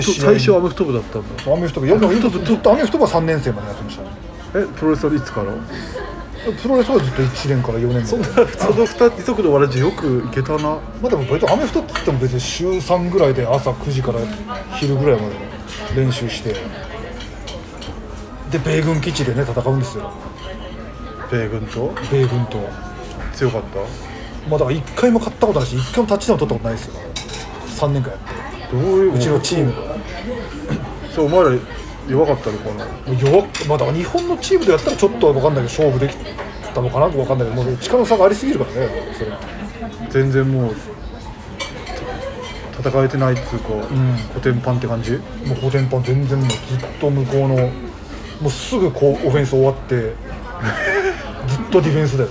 [0.00, 1.52] 最初はアメフト部だったんだ。
[1.52, 1.86] アメフト部。
[1.86, 4.02] いやでもずっとアメフト部は3年生までやってました。
[4.02, 4.08] ね
[4.54, 5.52] えプロレスはいつから？
[6.60, 8.06] プロレスはずっと1年から4年。
[8.06, 8.34] そんなそ
[8.72, 10.58] の二二足のわらじよくいけたな。
[10.60, 14.20] まあでも別にアメフトって言っても別に週3ぐらいで朝9時から
[14.76, 15.34] 昼ぐらいまで
[16.02, 16.54] 練習して。
[18.50, 20.12] で米軍基地でね戦うんですよ。
[21.30, 21.94] 米軍と？
[22.10, 22.58] 米軍と。
[23.32, 23.78] 強かった？
[24.50, 26.94] まあだから1回も勝ったことないし1回もタッチダウン取ったことないですよ。
[27.88, 29.94] 3年間やってどういううちのチームが？
[31.14, 31.50] そうお前ら
[32.08, 32.86] 弱かったのかな？
[33.18, 36.16] 弱っまあだから日本のチームでやったらちょっと分かんないけど勝負でき
[36.74, 39.30] たのかなと分かんないけどもう力の差がありすぎるからねそれ。
[40.10, 40.74] 全然もう
[42.82, 45.12] た戦えてないっつうか、んコテンパンって感じ？
[45.12, 47.56] もうコテンパン全然もうずっと向こうの
[48.40, 49.94] もうすぐこうオフェンス終わって
[51.46, 52.30] ずっとディフェンスだよ。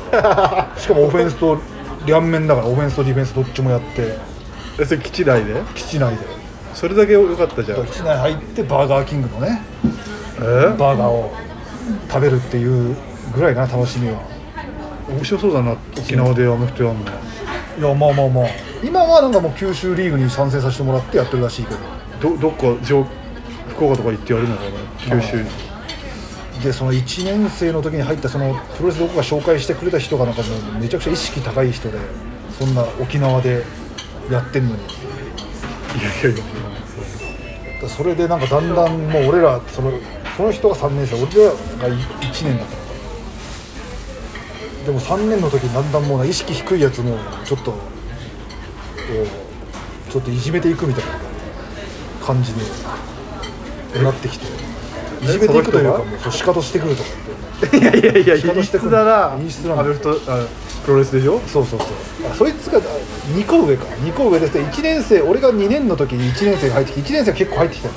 [0.78, 1.58] しかもオフェンスと
[2.06, 4.18] 両面だからオフェンスとディフェンスどっちもやって
[4.82, 5.62] えそれ基地内で？
[5.76, 6.26] 基地内で。
[6.74, 7.86] それだけ良かったじゃん。
[7.86, 9.62] 基地内入ってバーガーキングのね。
[10.40, 10.42] え？
[10.78, 11.32] バーガーを
[12.10, 12.96] 食べるっていう
[13.36, 14.20] ぐらいかな楽しみは。
[15.08, 17.04] 面白そうだな沖縄でアメフトやんの。
[17.04, 17.08] い
[17.82, 18.48] やまあまあまあ。
[18.84, 21.76] 今はなんかもう九州リーグに参戦させてもらってやってるらしいけ
[22.22, 22.36] ど。
[22.36, 23.06] どどっか上
[23.70, 25.22] 福岡とか行ってやるのかな？
[25.22, 25.38] 九州。
[25.44, 25.50] に
[26.64, 31.98] でその1年生の時に入ったそのプロレスどこが紹介してくれた人がなんかもうめちゃくちゃ意識高い人で
[32.58, 33.64] そんな沖縄で
[34.32, 34.82] やってんのに。
[34.84, 36.44] いやいやいや
[37.82, 39.92] だそれでなんかだんだんもう俺らその
[40.38, 41.58] その人が3年生俺らが
[41.90, 42.82] 1年だった。
[44.86, 47.78] でも3年の時にだんだんもうな意識低いやつもちょっとこ
[50.10, 51.12] うちょっといじめていくみたいな
[52.26, 52.60] 感じに
[54.04, 54.46] なってきて。
[55.24, 57.10] いじめていくというかもうそう仕方してくるとか
[57.68, 57.78] って。
[57.78, 58.92] いやいやいや仕方してくる。
[58.92, 59.30] だな。
[59.38, 59.80] 陰湿な。
[59.80, 60.46] アメフトあ
[60.86, 61.40] プロレスでしょ？
[61.48, 61.90] そうそうそう。
[62.32, 63.86] あそいつが2個上か。
[64.04, 67.94] 2個上ですで1年生俺が2年の時に1年生が入ってきて1年生が結構入ってきたの。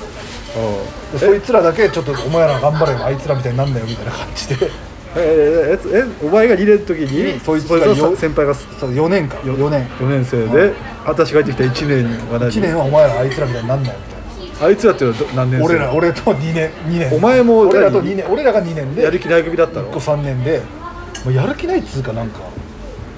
[1.13, 4.71] でそいつらだけちょっとお前ら頑張れよあいつらみたいになんだよみたいな感じで。
[5.17, 9.37] ええええお前が2年の時にそいつがのよ先輩がそう4年か。
[9.37, 9.87] 4年。
[9.99, 10.73] 4年生で
[11.05, 14.13] 私が入ってきた1年は何1年はお前らあいつらみたいになんなよみ
[14.59, 17.13] たいあいつらっていうのはど何年俺ら俺と2年2年。
[17.13, 18.25] お前も俺らと何2年。
[18.29, 20.61] 俺らが2年でやる気ない組だったの？1個3年で、
[21.25, 22.39] まあ、やる気ないっつうかなんか、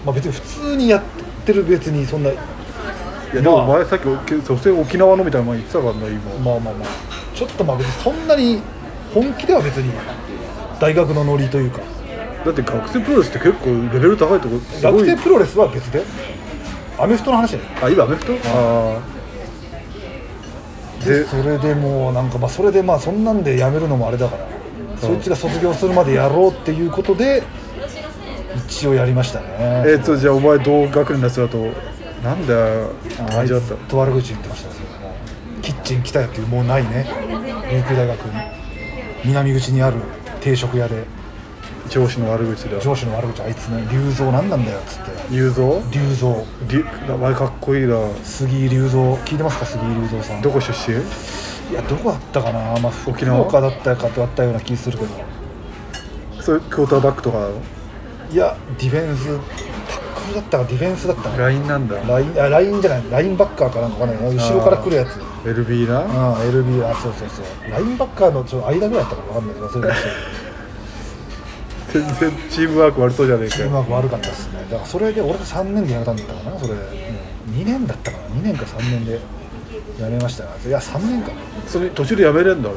[0.08, 1.04] まあ、別に普通にやっ
[1.46, 2.38] てる別にそんないい
[3.36, 6.34] やでもお前さっき女性沖縄のみたいな前言ってたからな今。
[6.40, 7.36] まあまあまあ。
[7.36, 8.62] ちょっとまあ別にそんなに
[9.14, 9.92] 本気では別に
[10.80, 11.82] 大学のノリというか。
[12.46, 14.94] だって学生プロレスって結構レベル高いとこすごい。
[14.94, 16.04] 学生プロレスは別で。
[16.98, 17.64] アメフトの話だよ。
[17.84, 18.34] あ今アメフト？
[18.46, 19.02] あ
[21.04, 24.48] あででそれでもうなんかまあそれでまあそんなんでやめるのもあれだから、
[24.98, 27.44] そいつが卒業するまでやろうっていうことで
[28.58, 29.48] 一応やりましたね。
[29.86, 31.58] えっとじゃあお前同学年のやつだと
[32.24, 35.16] なんだよあったいつと悪口言ってましたねも
[35.60, 37.06] うキッチン来たよっていうもうないね。
[37.72, 38.42] 琉球大学に。
[39.26, 39.98] 南口にある
[40.42, 41.04] 定食屋で。
[41.90, 42.82] 上司の悪口だ。
[42.82, 45.12] 上司の悪口あいつね龍造何なんだよっつって。
[45.34, 47.98] 雄三龍造り名前かっこいいな。
[48.24, 50.42] 杉井龍造聞いてますか杉井龍造さん。
[50.42, 50.98] どこ出身？
[51.72, 53.38] いやどこだったかな、まあ、沖縄？
[53.38, 55.12] 福岡だったかだったような気するけど。
[56.42, 57.62] それクォーターバックとかなの？
[58.32, 61.96] いやディフェンスタックルだったかディフェンスだったかラインなんだ。
[61.96, 65.20] ラインあラインじゃないラインバッカーかなんかわかんな後ろから来るやつ。
[65.46, 66.00] LB な？
[66.00, 67.46] ああ LB あそうそうそう。
[67.72, 70.10] ラインバッカーのちょ間ぐらいだったかわかんないけどそれました
[72.00, 73.64] 全然チームワーク悪そうじゃねえかよ。
[73.64, 74.60] チームワーク悪かったですね。
[74.70, 79.22] だからそれで俺と3年でやめたんだったかなそれ、2年だったかな？2年か3年で。
[80.00, 81.32] やめましたいや3年か。
[81.66, 82.76] それ途中でやめれんだろ。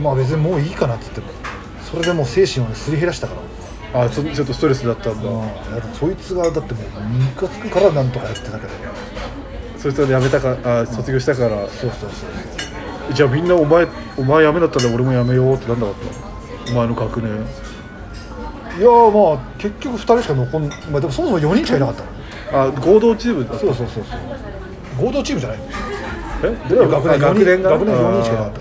[0.00, 1.26] まあ別にもういいかなっつっても。
[1.88, 3.40] それでもう精神をねすり減らしたから
[3.94, 8.72] あそちょっとストレスだったんだ、うん、だってそいつがだってもうムカつくからなんとかやってたけど
[9.78, 12.26] そいつはやめたかあ卒業したから、そうそうそうそ
[13.10, 13.14] う。
[13.14, 13.86] じゃあみんなお前
[14.18, 15.94] お前辞めだったら俺も辞めようってなんなかっ
[16.66, 17.30] たお前の学年。
[18.78, 22.02] いやーまあ結局2人しか残んまあでもそもそも4人しかいなかった
[22.58, 22.64] の。
[22.64, 23.60] あ合同チームだった？
[23.60, 24.16] そうそうそうそ
[25.02, 25.06] う。
[25.06, 25.64] 合同チームじゃないの
[26.44, 26.50] え？
[26.68, 27.70] で学年あ学年が？
[27.70, 28.60] 学年4人しかいなかった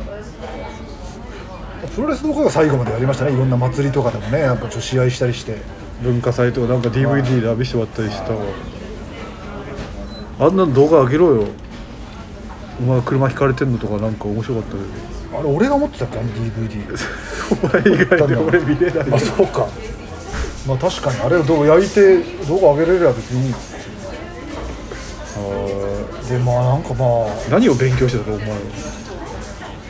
[1.97, 3.33] プロレスの方が最後までやりましたね。
[3.33, 5.57] いろんな祭りとかでもねやっぱちょっと試合したりして。
[6.03, 8.33] 文化祭とかなんか DVD で見せてもらったりした。
[8.33, 8.39] わ
[10.41, 11.47] あんなの動画上げろよ。
[12.79, 16.19] お前車引かれてんのとかなんか面白かったけどあれ俺が持ってたっけ？
[16.19, 16.85] あの DVD
[17.51, 19.67] お前以外で俺見れないあそうか。
[20.67, 23.53] まあ確かにあれをどう焼いて動画上げれれば別にいい
[26.29, 27.29] でまあなんかまあ。
[27.49, 28.49] 何を勉強してたのお前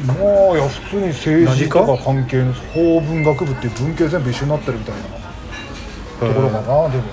[0.05, 0.17] まあ
[0.53, 2.03] いや普通に政治と何か？
[2.03, 7.03] 関係の法文学部って文系全部一緒になってるみたいなところかなでも。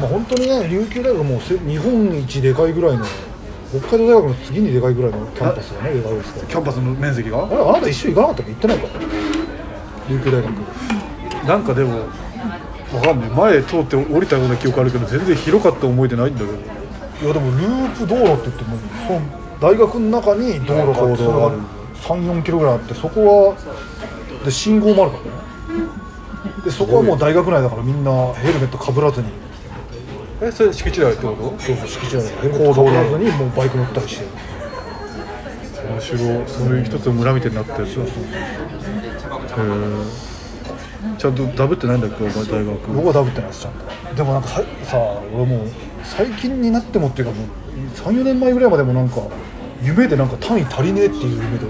[0.00, 3.04] まあ本当にね琉球大学はもうせ日本一でかいぐらいの
[3.70, 6.40] 北海道大学の次にでかいぐらいのキャンパスがねでかいですか。
[6.40, 7.46] らキャンパスの面積が？
[7.46, 8.86] あれあなた一緒行かなかったっけ行ってないか
[10.10, 10.50] 琉球大学
[11.46, 11.98] なんかでも
[12.92, 16.52] わかんない前通って降りたような記憶あるけど全然広かった思い出ないんだけど。
[16.52, 19.20] いやでもループ道路って言ってもその
[19.60, 21.52] 大学の中に道路があってそれが
[22.02, 23.56] 34キロぐらいあってそこは
[24.44, 25.30] で信号もあるからね。
[26.64, 29.28] でそこはもう大学内だからみんなヘルメットかぶらずに。
[30.40, 31.54] えそれ敷地内ってこと？
[31.62, 32.22] そうそう敷地内。
[32.22, 34.26] でヘルメットかぶらずにもうバイク乗ったりして。
[35.88, 36.20] 面白い。
[36.48, 37.86] そういう一つの村みたいになってる。
[37.86, 38.14] そうそう
[41.18, 42.24] ちゃんとダブってないんだっけ？
[42.24, 42.92] お前大学。
[42.92, 44.14] 僕はダブってないですちゃんと。
[44.14, 44.98] でもなんかささ
[45.34, 45.68] 俺もう
[46.02, 47.48] 最近になってもっていうかもう
[47.94, 49.22] 34年前ぐらいまでもなんか
[49.82, 51.66] 夢でなんか単位足りねえっていう夢で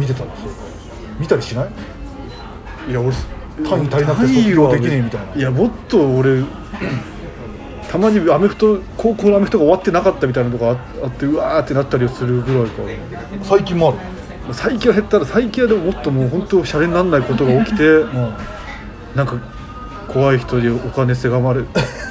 [0.00, 0.50] 見てたんですよ。
[1.18, 1.70] 見たりしない？
[2.90, 3.12] いや俺
[3.68, 5.34] 単位足りなくて卒業できねえみたいな。
[5.34, 6.42] いやもっと俺
[7.90, 12.82] たまにアメフト高校のアメフトが終わってなかったみたいなのとかああってうわーってなったりするぐらいか。
[13.42, 14.54] 最近もある？
[14.54, 18.34] 最近は減ったら最近はでももっともう本当シャレにならないことが起きてうん。
[19.14, 19.34] なんか
[20.08, 21.62] 怖い人にお金せがまれ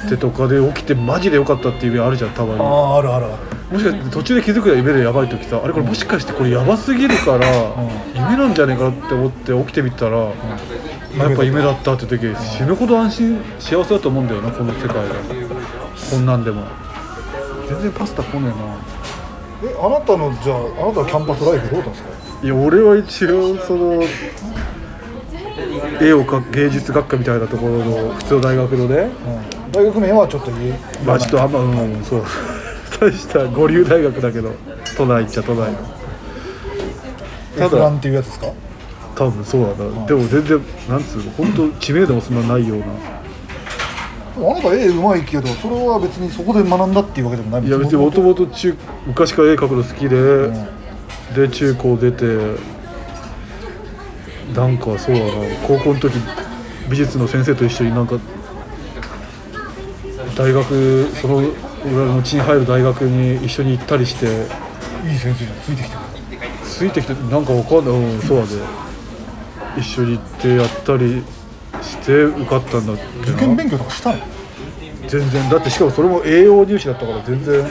[0.08, 2.60] てとかで起きてマジでよかったっていう夢あるじゃんたまに。
[2.60, 3.34] あああるあるある
[3.70, 7.46] もしかして途中で気づくよ夢でやばい時さあれこれもしかしてこれやばすぎるから
[8.14, 10.32] 夢なんじゃねえかなって思って起きてみたら、あ
[11.16, 15.02] やっぱ夢だったって時死ぬほど安心幸せだと思うんだよなこの世界が。
[16.10, 16.64] こんなんでも。
[17.68, 18.52] 全然パスタ来ね
[19.62, 22.08] えあなたのじゃああなたのキャンパスライフどうだったんですか？
[22.42, 24.02] えないや俺は一応その
[26.00, 28.96] 絵を描く芸術学科みたいなところの普通の大学のね。
[28.96, 29.70] うん。
[29.70, 32.24] 大学名はちょっと言えまあちょっとあんまうんそう
[33.00, 34.52] 大した五流大学だけど
[34.96, 35.74] 都内っちゃ都内。
[37.56, 38.52] ただエフランっていうやつですか？
[39.16, 42.86] 多分そうだな、でも全然なんつうの本当知名度もそんなないような。
[42.86, 47.68] あなた絵うまいけどそれは別にそこで学んだっていうわけでもない。
[47.68, 48.74] いや別にもともと中
[49.06, 50.50] 昔から絵描くの好きで、
[51.34, 52.24] で中高出て
[54.54, 55.32] なんかそうだな。
[55.66, 56.14] 高校の時
[56.88, 58.18] 美術の先生と一緒になんか
[60.36, 61.42] 大学その
[61.84, 64.26] 俺の地に入る大学に一緒に行ったりして
[65.06, 66.00] いい先生についてきてる
[66.64, 68.50] ついてきてなんかわかんないうんそうだね。
[69.78, 71.22] 一緒に行ってやったり
[71.82, 73.36] して受かったんだっけな。
[73.36, 74.18] 受験勉強とかしたの？
[75.08, 75.48] 全然。
[75.48, 77.66] だってしかもそれも栄養入試だったから全然。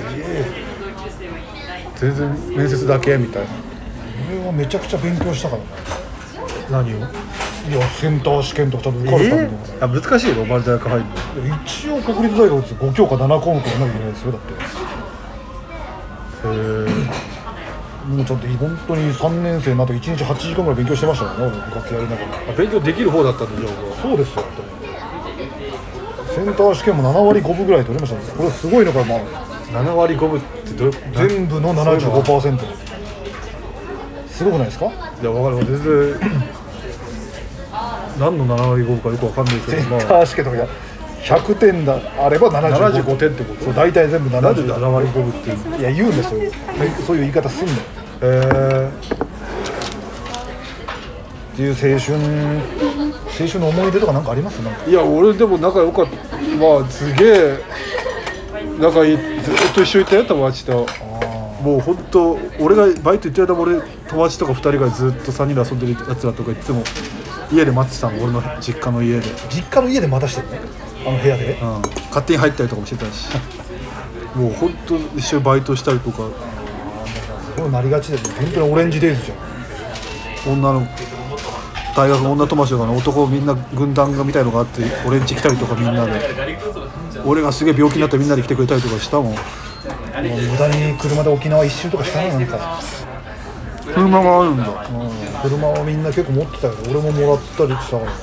[1.95, 3.49] 全然面接だけみたいな。
[4.31, 5.67] 俺はめちゃくちゃ勉強したからね
[6.69, 7.07] 何を？
[7.67, 9.49] いやセンター試験とかちゃんと受かるために
[9.81, 10.41] あ難しいの？
[10.41, 11.11] お前大学入るの。
[11.63, 14.53] 一応国立大学5教科7項目やらなきゃいけないですよだって。
[16.47, 16.47] へ
[18.09, 22.27] もうちょっと本当に3年生になって1日8時間ぐらい勉強してましたからね俺部活やりながら。
[22.47, 23.69] え勉強できる方だったんだじゃ
[24.01, 24.69] そうですよ本当に
[26.35, 28.23] センター試験も7割5分ぐらい取れましたね。
[28.37, 29.21] これすごいのがまああ
[29.83, 30.93] 7割5分ってどういう？
[30.93, 32.59] こと全部の75%
[34.27, 34.85] すごくないですか？
[34.85, 34.89] い
[35.25, 35.57] や分かる。
[35.65, 36.19] 全然
[38.19, 40.57] 何の7割5分かよく分かんないけセンまあー試験とか
[41.23, 43.63] 100点だあれば75 75点ってこと？
[43.65, 45.69] そう大体全部なんで7 70割5分っていう。
[45.69, 46.41] のいや言うんですよ。
[47.05, 47.73] そういう言い方すんの。
[47.73, 47.79] よ
[48.21, 48.89] へ
[51.53, 54.59] っていう青春青春の思い出とかなんかあります？
[54.61, 56.15] なんかえいや俺でも仲良かった。
[56.57, 57.59] まあすげえ。
[58.79, 59.27] 仲いいずっ
[59.75, 60.87] と一緒にいたよ友達と。
[61.61, 66.81] もう本当俺がバイト行ってる間も俺友達とか2人がずっと3人で遊んでるやつらとかいつも
[67.51, 70.59] 家で待ってたの俺の実家の家で、実家の家で待たしてるね
[71.05, 71.53] あの部屋で？
[71.53, 73.29] うん、勝手に入ったりとかもしてたし。
[74.35, 76.29] もう本当一緒にバイトしたりとか。
[77.57, 79.37] こうなりがちですね本当にオレンジデイズじゃん。
[80.53, 80.87] 女の
[81.95, 86.11] 大学の女友達とかの男みんな軍団がみたいのがあって俺ん家来たりとかみんなで。
[87.25, 89.33] 俺がすげえ病気になってみんなで来てくれたりとかしたもん。
[89.33, 92.79] もう無駄に車で沖縄一周とかしたのなんか、
[93.93, 94.63] 車があるんだ。
[94.63, 94.69] うん、
[95.41, 98.11] 車はみんな結構持ってたけど俺ももらったりしたから。
[98.11, 98.17] ね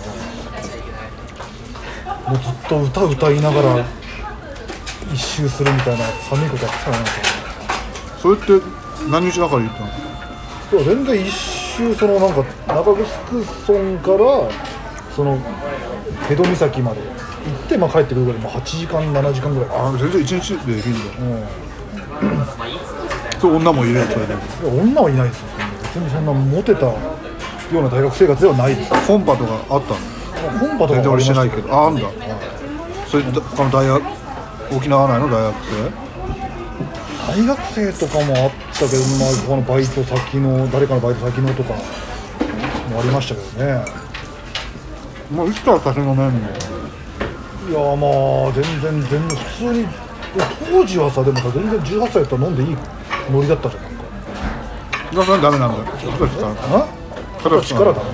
[2.26, 3.86] もうずっと歌歌いながら
[5.12, 6.96] 一周するみたいな寒いことやってたな
[8.18, 8.60] それって
[9.08, 9.80] 何日がかり言った
[10.76, 10.82] の？
[10.82, 14.50] いや全然一周そのなんか中城村から
[15.14, 15.38] その
[16.28, 17.00] 江戸岬まで。
[17.46, 19.70] 行って、まあ、帰ってくるぐらいもう8時間7時間ぐらい。
[19.70, 21.04] あ全然1日でできるんだ。
[21.20, 23.40] うん。
[23.40, 25.46] そう女もいるよそれで女はいないですよ
[25.96, 26.94] 別にそんなモテたよ
[27.72, 28.76] うな大学生活ではない。
[28.76, 30.00] ですコンパとかあったの？
[30.60, 31.68] コンパとか全然俺してないけど。
[31.68, 32.02] どああんだ。
[33.08, 34.02] それで他の大学
[34.76, 35.30] 沖縄内の？
[35.30, 35.54] 大学
[37.26, 41.80] 大学生とかもあったけどまあこのバイト先の誰かのバイト先のとかも
[43.00, 43.84] ありましたけどね。
[45.30, 46.32] 生もういつから酒飲めんのい
[47.72, 48.06] やま
[48.48, 49.88] あ全然全然普通に
[50.70, 52.76] 当時はさでもさ全然18歳やったら飲んでいい
[53.32, 53.95] ノリだったじゃん
[55.14, 55.78] だからダメなんだ。
[55.78, 56.46] よ二十歳か。
[57.48, 58.10] らあ力だね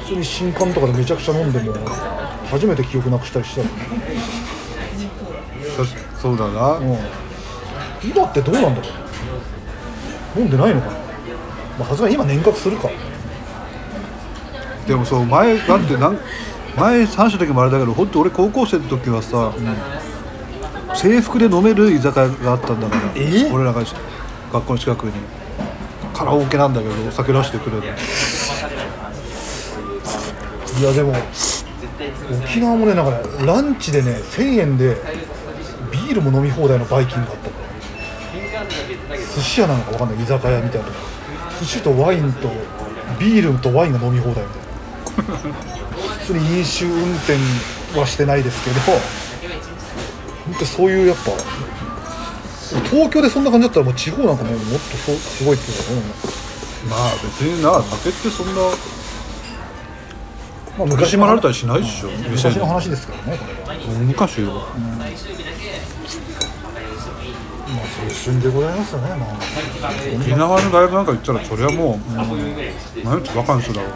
[0.00, 1.74] 普通に新刊とかでめちゃくちゃ飲んでも
[2.50, 3.68] 初めて記憶なくしたりしたの
[6.20, 6.98] そうだな、うん。
[8.04, 8.88] 今ってどうなんだろ
[10.36, 10.40] う？
[10.40, 10.92] 飲んでないのかな？
[11.78, 12.90] まあさすがに今年額するか。
[14.86, 16.18] でもそう前だってなん
[16.76, 19.52] 前話した時もあれだけど本当俺高校生の時はさ、
[20.94, 23.50] 制服で飲める居酒屋があったんだからえ？
[23.52, 23.82] 俺らが
[24.52, 25.12] 学校の近くに
[26.12, 27.82] カラオケなんだけどお酒出してくれる。
[30.78, 31.14] いやでも
[32.44, 34.96] 沖縄もねなんかねランチでね1000円で
[35.90, 37.50] ビールも飲み放題のバイキングがあった。
[37.50, 37.56] か
[39.14, 40.22] ら寿司屋なのか分かんない。
[40.22, 40.86] 居酒屋みたいな。
[40.86, 40.98] とこ
[41.60, 42.50] 寿司とワインと
[43.18, 44.62] ビールとワインが飲み放題みたい
[45.28, 45.36] な。
[46.18, 47.38] 普通に飲酒運転
[47.98, 48.80] はしてないですけど。
[50.44, 51.30] 本当そういうやっぱ
[52.92, 56.02] 東京でそんな感じだったらもう地方なんかもうもっとそうすごいっていうかね
[56.90, 58.60] まあ別にな酒ってそんな
[60.78, 62.08] まあ、昔もられたりしないでしょ。
[62.30, 63.98] 昔の話ですからねこれは。
[64.00, 65.08] 昔よまあ
[68.02, 69.08] 青春でございますよね。
[69.16, 72.10] まあ沖縄の大学なんか行ったらそれはもう、
[73.04, 73.88] 毎日バカンスだろ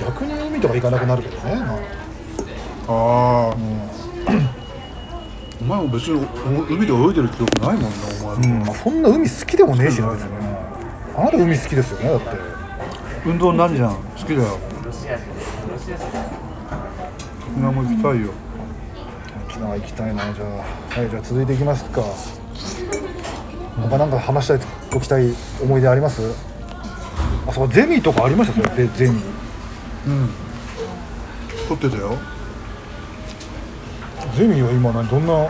[0.00, 1.78] 逆に海とか行かなくなるけどね、まあ。
[2.88, 3.56] ああ、
[5.60, 7.88] お前も別にお海で泳いでる記憶ないもんな
[8.22, 10.30] お前、うんまあ、そんな海好きでもねえしな別に。
[10.38, 10.56] ね
[11.16, 12.26] あなた海好きですよねだって。
[13.24, 13.94] 運動になるじゃん。
[13.94, 14.58] 好きだよ。
[17.50, 18.30] 沖縄も行きたいよ。
[19.48, 20.98] 沖縄行きたいなじゃあ。
[21.00, 22.02] はいじゃあ続いていきますか。
[23.80, 24.60] 他なんか話したい
[24.94, 25.32] おきたい
[25.62, 26.20] 思い出あります？
[27.46, 29.20] あそうゼミとかありましたそれでゼミ。
[30.06, 30.28] うん。
[31.68, 32.18] 撮ってたよ
[34.36, 35.48] ゼミは今何どんな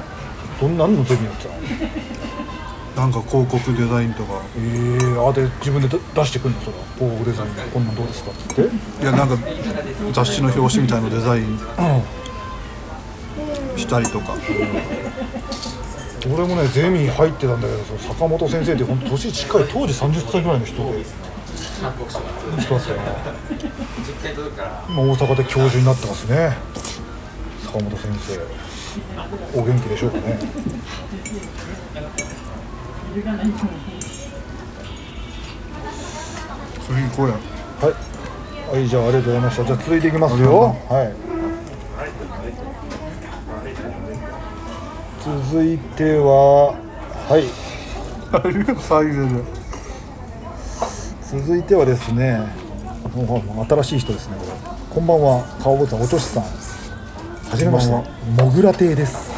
[0.60, 1.60] どんな何のゼミやってたの？
[2.94, 4.40] なんか広告デザインとか。
[4.56, 7.50] ええー、あで自分で出出してくるのそれは広告デザイン。
[7.72, 8.30] こんなんどうですか？
[8.30, 8.62] っつって
[9.02, 9.36] いやなんか
[10.12, 11.58] 雑誌の表紙みたいのデザイン。
[13.76, 14.34] したりとか。
[16.26, 21.04] 俺もねゼミ入ってたんだけどその坂本先生って本当年近い当時30歳ぐらいの人で。
[21.74, 21.94] 人だっ
[22.84, 26.56] たよな今大阪で教授になってますね。
[27.66, 28.38] 坂本先生
[29.54, 30.38] お元気でしょうかね。
[36.86, 37.34] 次行こうや。
[37.34, 37.38] は
[37.90, 39.64] い、はい、じゃあありがとうございました。
[39.64, 40.76] じゃあ続いていきますよ。
[40.88, 41.12] はい。
[45.22, 46.74] 続いては
[47.28, 47.44] はい。
[51.22, 52.40] 続いてはですね
[53.68, 54.50] 新しい人ですねこれ。
[54.90, 56.44] こんばんは顔坊さんおちょしさん
[57.54, 58.02] はじめましてこ
[58.42, 59.32] もぐら亭です。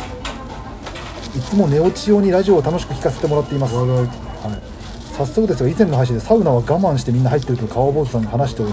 [1.36, 8.72] いつも寝落ち用にラジオを楽しく聞かせてもらっています、はい、早速ですが以前の配信でサウナは我慢してみんな入っていると川坊主さんが話しており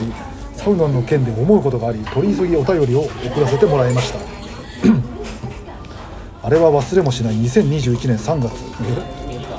[0.54, 4.20] サウナの件で思うことがあり取り急ぎお便りを送らせてもらいました。
[6.42, 8.54] あれは忘れもしない2021年3月。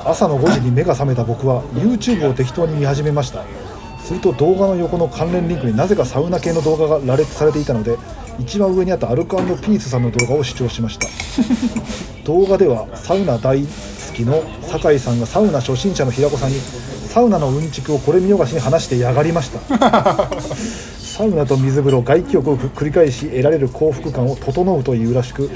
[0.03, 3.43] 朝の5時に目が覚めた僕は YouTube を適当に見始めました。
[3.99, 7.97] すると動画の横の関連リンクになぜかサウナ系の動画が羅列されていたので
[8.39, 11.07] 一番上にあったアルコピースさんの動画を視聴しました。
[12.25, 13.67] 動画ではサウナ大好
[14.13, 19.59] きの酒井さんがサウナ初心者の平子さんにサウナのうんちくをこれ見よがしに話してやがりました。
[20.99, 25.49] サウナと水風呂外気浴を繰り返し得られる幸福感を整うというらしく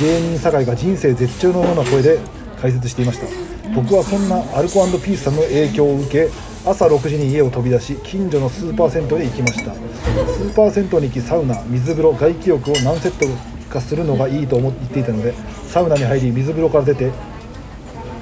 [0.00, 2.18] 芸人酒井が人生絶頂のような声で
[2.60, 3.26] 解説していました。
[3.74, 6.30] 僕はそんなアルコピースさんの影響を受け
[6.66, 9.74] 朝6時に家を飛び出し近所のスーパー銭湯へ行きました。
[9.74, 13.26] スーパー銭湯に行きサウナ水風呂外気浴を何セット
[13.70, 15.34] かするのがいいと思っていたので
[15.68, 17.10] サウナに入り水風呂から出て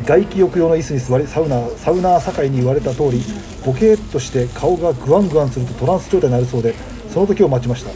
[0.04, 3.22] 外気浴用の椅子に座りサウナサウナー酒井に言われた通り
[3.64, 6.74] ボケーっとして顔がグワングワンするとトランス状態になるそうで
[7.12, 7.90] その時を待ちました。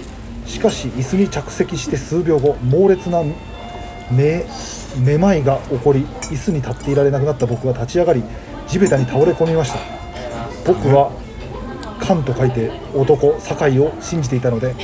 [0.49, 3.24] しかし椅子に着席して数秒後猛烈な
[4.12, 4.44] め
[4.97, 8.22] めまいが起こり椅子に立っていられなくなった僕は立ち上がり
[8.68, 10.05] 地べたに倒れ込みました。
[10.66, 11.10] 僕は
[11.98, 14.74] 「カン」と書いて男酒井を信じていたので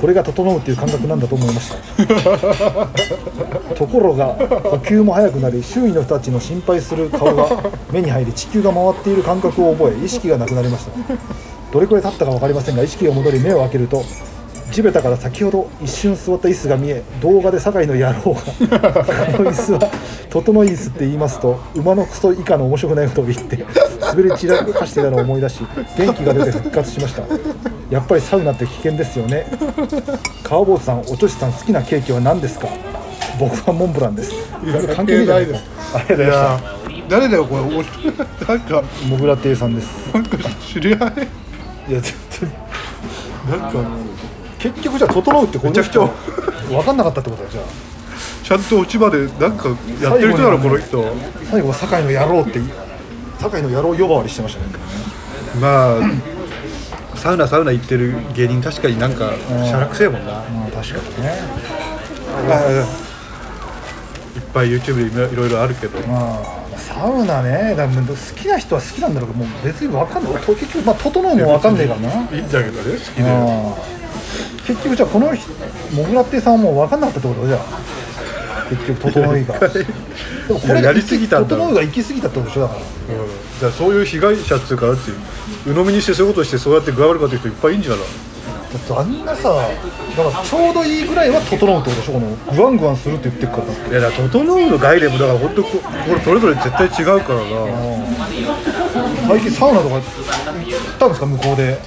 [0.00, 1.76] これが整うっていう感覚なんだと思いました。
[3.74, 7.48] ところが呼吸も速くなり周囲の人たちの心配する顔が
[7.92, 10.92] 目に入り地球が回っている感覚を覚え意識がなくなりました。
[11.72, 14.04] どれくらい経ったか分かりませんが意識が戻り目を開けると
[14.70, 18.80] 地べたから先ほど一瞬座った椅子が見え動画で酒井の野郎が
[19.36, 19.90] この椅子は
[20.30, 23.64] 整い椅子って言いますと馬のクソ以下の面白くないことを言って
[24.16, 25.60] 滑り散らかしてたのを思い出し
[25.96, 27.22] 元気が出て復活しました。
[27.90, 29.46] やっぱりサウナって危険ですよね。
[30.42, 32.68] 川坊主さんおとしさん好きなケーキは何ですか？
[33.38, 34.32] 僕はモンブランです。
[34.94, 35.64] 関係ないです。
[35.94, 37.08] ありがとうございました。
[37.08, 37.62] 誰だよこれ。
[37.62, 37.74] 俺
[38.46, 40.14] なんかモグラ亭さんです。
[40.14, 41.00] なんか知り合い？
[41.90, 43.78] いや全然なんか
[44.58, 46.06] 結局じゃあ整うってこのめちゃくちゃ。
[46.68, 47.64] 分かんなかったってことだじゃあ。
[48.44, 49.68] ちゃんと落ちまでなんか
[50.00, 51.04] やってる人だろこの人。
[51.50, 52.60] 最後酒井の野郎って
[53.42, 54.66] 酒井の野郎呼ばわりしてましたね。
[55.60, 59.32] まあサウナサウナ行ってる芸人確かになんか
[59.64, 61.32] しゃらくせえもんな、まあ確かにね。
[64.36, 65.98] いっぱい YouTube でいろいろあるけど。
[66.06, 67.92] まあサウナねだ好
[68.36, 70.32] きな人は好きなんだろうけどもう別に分かんない。
[70.42, 72.08] と結局まあ整うも分かんねえからな。
[72.30, 73.92] いいんだけどね好きで。
[74.66, 75.50] 結局じゃあこの人
[75.92, 77.46] モグラってさんはもう分かんなかったってこと？
[77.46, 77.60] じゃあ
[78.76, 79.58] 結局整いが。
[79.58, 79.84] で
[80.52, 81.56] もこれややりすぎたんだ。
[81.56, 82.80] ろ整うが行き過ぎたってことでしょだから。
[82.80, 82.84] うん。
[83.60, 85.10] じゃあそういう被害者っていうかだって
[85.66, 88.00] 鵜呑みにしてそういうことしてそうやって具合悪かった人いっぱいいんじゃない？
[88.00, 89.68] だってあんなさだか
[90.38, 93.64] らちょうどいいぐらいは整うってことでしょこのグワングワンするって言ってるから。
[93.66, 97.46] だっていやだから整うの概念もだから本当ここれそれぞれ絶対違うからな。
[99.28, 100.02] 最近サウナとか行っ
[100.98, 101.78] たんですか向こうで。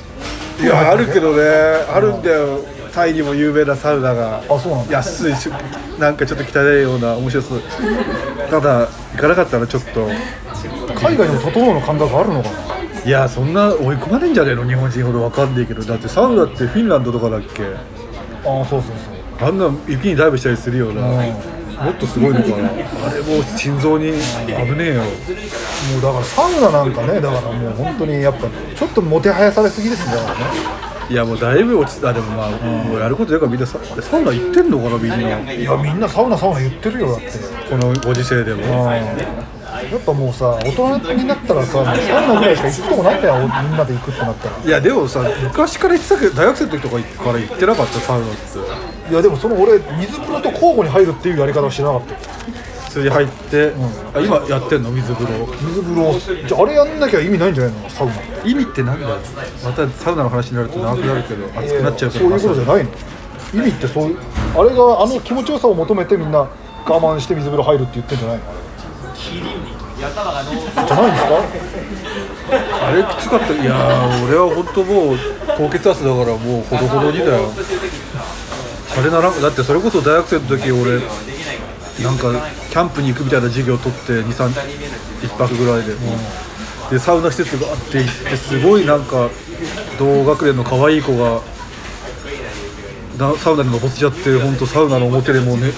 [0.61, 1.43] いやあるけどね
[1.91, 2.59] あるんだよ
[2.95, 4.93] タイにも有名なサウナがあそうなんだ。
[4.93, 5.49] 安いし
[5.99, 7.61] なんかちょっと汚いような面白そう。
[8.49, 10.07] ただ行かなかったらちょっと。
[10.95, 12.55] 海外にも整うの感覚あるのかな？
[13.05, 15.83] いやそんな追い込まれんじゃねえの日本人ほどわかんねえけど。
[15.83, 17.65] だってサウナってフィンランドとかだっけ？
[17.65, 18.91] ああそうそう
[19.39, 19.49] そう。
[19.49, 21.01] あんな雪にダイブしたりするような。
[21.01, 22.69] もっとすごいのかな。
[22.69, 24.13] あれもう心臓に
[24.47, 25.01] 危ねえよ。
[25.03, 25.09] も
[25.99, 35.53] うだからサウナなんかねだからもう本当にやっぱちょっともてはやされすぎですねだからねいやもうだいぶ落ちたでもまあ、もうやることやからみんなササウナ行ってんのかなみんな。
[35.53, 37.31] いやみんなサウナサウナ言ってるよだって。
[37.69, 38.61] このご時世でも。
[38.61, 41.95] やっぱもうさ大人になったらさもうサウ
[42.33, 44.57] ナぐらいしか行くとこないんだよみんなで行くってなったら。
[44.63, 49.11] いやでもさ昔から言ってたけど大学生の時とかから言ってなかったサウナって。
[49.11, 52.15] いやでもその俺水風呂と交互に入るっていうやり方は知らなかった
[52.99, 53.73] よ普通に入って、
[54.13, 54.91] あ今やってんの？
[54.91, 55.45] 水風呂。
[55.47, 56.17] 水風呂。
[56.47, 57.89] じゃああれやんなきゃ意味ないんじゃないの？
[57.89, 58.13] サウナ。
[58.45, 59.17] 意味ってなんだよ。
[59.63, 62.21] またサウナの話になると長くなるけど熱くなっちゃうから。
[62.21, 62.91] そういうことじゃないの？
[63.53, 64.17] 意味ってそういう
[64.57, 66.49] あれがあの気持ちよさを求めてみんな我
[66.87, 68.43] 慢して水風呂入るって言ってんじゃないの？
[69.97, 70.85] じゃないんですか？
[72.87, 73.53] あれきつかった。
[73.53, 75.17] いやー俺は本当もう
[75.57, 77.49] 高血圧だからもうほどほどにだよ。
[78.97, 81.01] あれならだってそれこそ大学生の時俺
[82.03, 82.31] なんか
[82.69, 84.49] キャンプに行くみたいな授業を取って23
[85.21, 85.93] 1泊ぐらいで、
[86.91, 89.29] でサウナ施設があって行ってすごいなんか
[89.97, 91.41] 同学年の可愛い子が
[93.17, 95.71] なサウナに登っちゃって本当サウナの表でもうね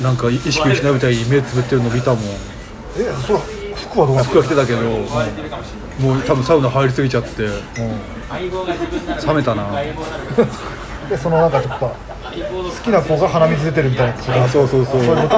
[0.00, 2.24] なんか意識失うみたいに目つぶってるの見たもん。
[2.24, 3.38] えそれ
[3.74, 9.66] 服はどうな服は着てたけど、もう多分サウナ入りすぎちゃって冷めたな。
[11.10, 15.04] でそのなんかちょっと好きな子が鼻水出てるみたいなことあそうそうそう。
[15.04, 15.36] そういうこと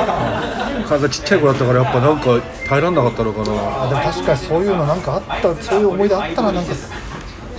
[0.89, 3.45] 体ちっちゃい子だったからやっぱなんか耐えらんなかったのかな。
[3.85, 6.73] あでも確かにそういうのなんかあったそういう思い出あったらなんか。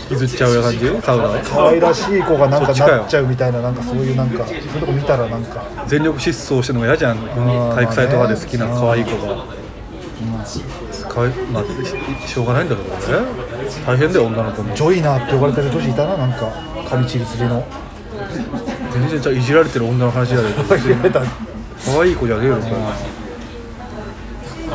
[0.09, 0.79] 引きずっちゃう感じ？
[1.01, 1.41] サウナ？
[1.41, 5.63] 可愛らしい子がなんかなっちゃうみたいななんかそういうなんかそういうとこ見たらなんか。
[5.87, 7.17] 全力疾走してるのが嫌じゃん。
[7.17, 9.45] 体育祭とかで好きな可愛い子が。
[11.09, 11.63] かわいまあ
[12.25, 12.91] ししょうがないんだろうね。
[13.85, 14.73] 大変だよ女の子も。
[14.73, 16.49] ジョイナーって呼ばれてる女子いたななんか。
[16.89, 17.65] 髪チリチリの
[18.99, 20.41] 全然じゃあいじられてる女の話だよ
[20.85, 21.27] 言われた可
[22.01, 22.57] 愛い子じゃねえよあ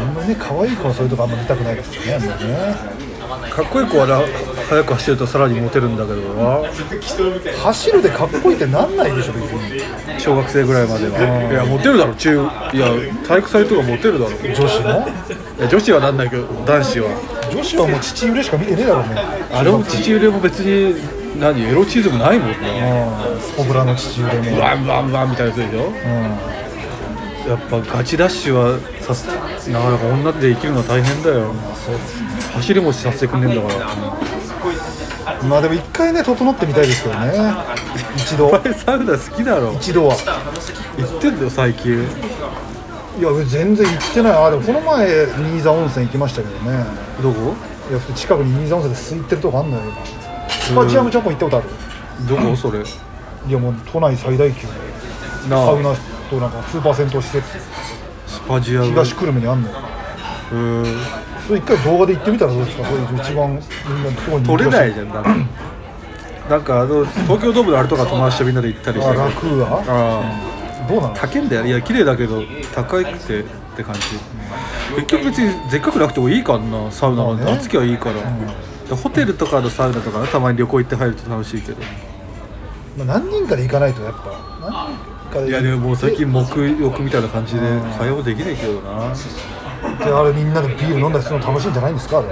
[0.00, 2.32] んまりね可愛い子のそういうとこあんま見たくないですよねね。
[3.50, 4.20] かっこいい子はな
[4.68, 6.62] 早く走るとさらにモテるんだけどな。
[7.62, 9.82] 走るでかっこいいってなんないでしょ別に。
[10.18, 11.18] 小学生ぐらいまでは。
[11.50, 12.36] いやモテるだろ中い
[12.78, 12.88] や
[13.26, 14.30] 体育祭とかモテるだろ。
[14.30, 15.06] 女子の
[15.58, 17.10] いや女子はなんないけど男子は。
[17.52, 19.08] 女子はもう父揺れしか見てねえだろうね
[19.52, 20.94] あれも父揺れも別に
[21.38, 22.56] 何エロチズムないもんね
[23.32, 23.40] うん。
[23.40, 25.86] スポブラの父揺れもワンワンワンみたいなやつでしょ？
[25.86, 25.92] うん。
[27.50, 29.26] やっぱガチダッシュはさす
[29.70, 31.52] なかなか女で生きるのは大変だよ。
[32.54, 33.88] 走りもさせてくんねえんだから。
[35.48, 37.32] まあでも一回ね整ってみたいですけどね。
[38.16, 38.46] 一度。
[38.48, 39.72] お前サウナ好きだろ。
[39.72, 40.14] 一度は。
[40.98, 41.94] 行ってんだよ最近。
[43.18, 44.32] いや全然行ってない。
[44.34, 46.84] あでもこの前新座温泉行きましたけどね。
[47.22, 47.54] どこ？
[47.90, 49.82] いや近くに新座温泉で空いてるとこあんのよ
[50.62, 51.68] スパチアムジャポン行ったことある？
[52.28, 52.56] どこ？
[52.56, 52.80] それ。
[52.80, 54.66] いやもう都内最大級
[55.48, 55.66] なあ。
[55.66, 55.94] サウナ
[56.30, 57.58] となんかスーパー銭湯施設。
[58.26, 59.68] スパジアム東久留米にあんの。
[59.68, 60.84] うーん。
[61.46, 62.84] それ一回動画で行ってみたらどうですか？
[62.84, 65.36] それ一番みんなすごい人気取れないじゃんなんか
[66.48, 69.82] なんかあの東京ドームのあれとか友達とみんなで行ったりしてあラクーアあ
[70.22, 70.88] あ。
[70.88, 71.14] どうなの？
[71.14, 71.66] 高いんだよ。
[71.66, 72.42] いや綺麗だけど
[72.74, 73.44] 高くてっ
[73.76, 74.00] て感じ。
[74.94, 78.20] 結局別にでっかくなくてもいいからなサウナなんて暑きゃいいから、で
[78.96, 81.78] ホテルとかのサウナとかねたまに旅行行って入ると楽しいけど。
[82.96, 84.20] まあ何人かで行かないとやっぱ。
[84.60, 87.90] 何人かでいやでももう最近沐浴みたいな感じでうん。
[87.92, 89.14] 会話もできないけどな。
[90.04, 92.18] であれみんなでビール飲んだりするの楽しいんじゃないんですか？
[92.18, 92.28] あれ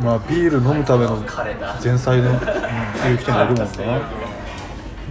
[0.00, 1.16] まあビール飲むための
[1.82, 2.38] 前菜の有
[3.18, 3.66] 機店がいるもんな。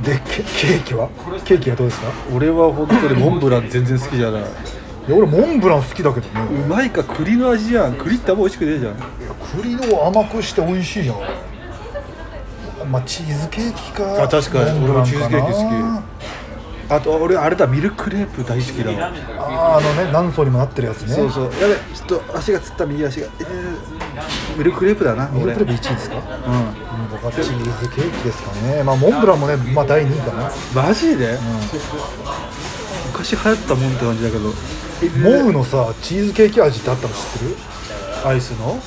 [0.03, 1.09] でケケーキは？
[1.45, 2.07] ケーキはどうですか？
[2.33, 4.43] 俺は本当にモンブラン全然好きじゃない
[5.07, 6.41] いや俺モンブラン好きだけどね。
[6.65, 7.95] うまいか栗の味じゃん。
[7.95, 8.95] 栗ってあんま美味しくねえじゃん。
[9.61, 11.17] 栗を甘くして美味しいじゃん。
[12.91, 14.23] まあチーズケーキか。
[14.23, 14.83] あ確かに。
[14.83, 15.63] 俺もチーズケーキ好き。
[15.63, 16.03] な
[16.89, 19.11] あと俺あれだミルクレープ大好きだわ。
[19.39, 21.15] あーあのね何層にもなってるやつね。
[21.15, 21.43] そうそう。
[21.45, 25.45] やべちょっと足がつった右足が、えー、ミルククレープだな俺。
[25.45, 26.17] ミルクレープ1位ですか？
[26.17, 26.21] う
[27.11, 28.83] 僕はチーズケーキですかね。
[28.83, 30.51] まあモンブランもねまあ第2位かな、ん
[30.87, 31.37] マジで、
[33.11, 34.53] 昔流行ったもんって感じだけど
[35.09, 37.55] モウのさチーズケーキ味ってあったの知ってる？
[38.25, 38.79] アイスの？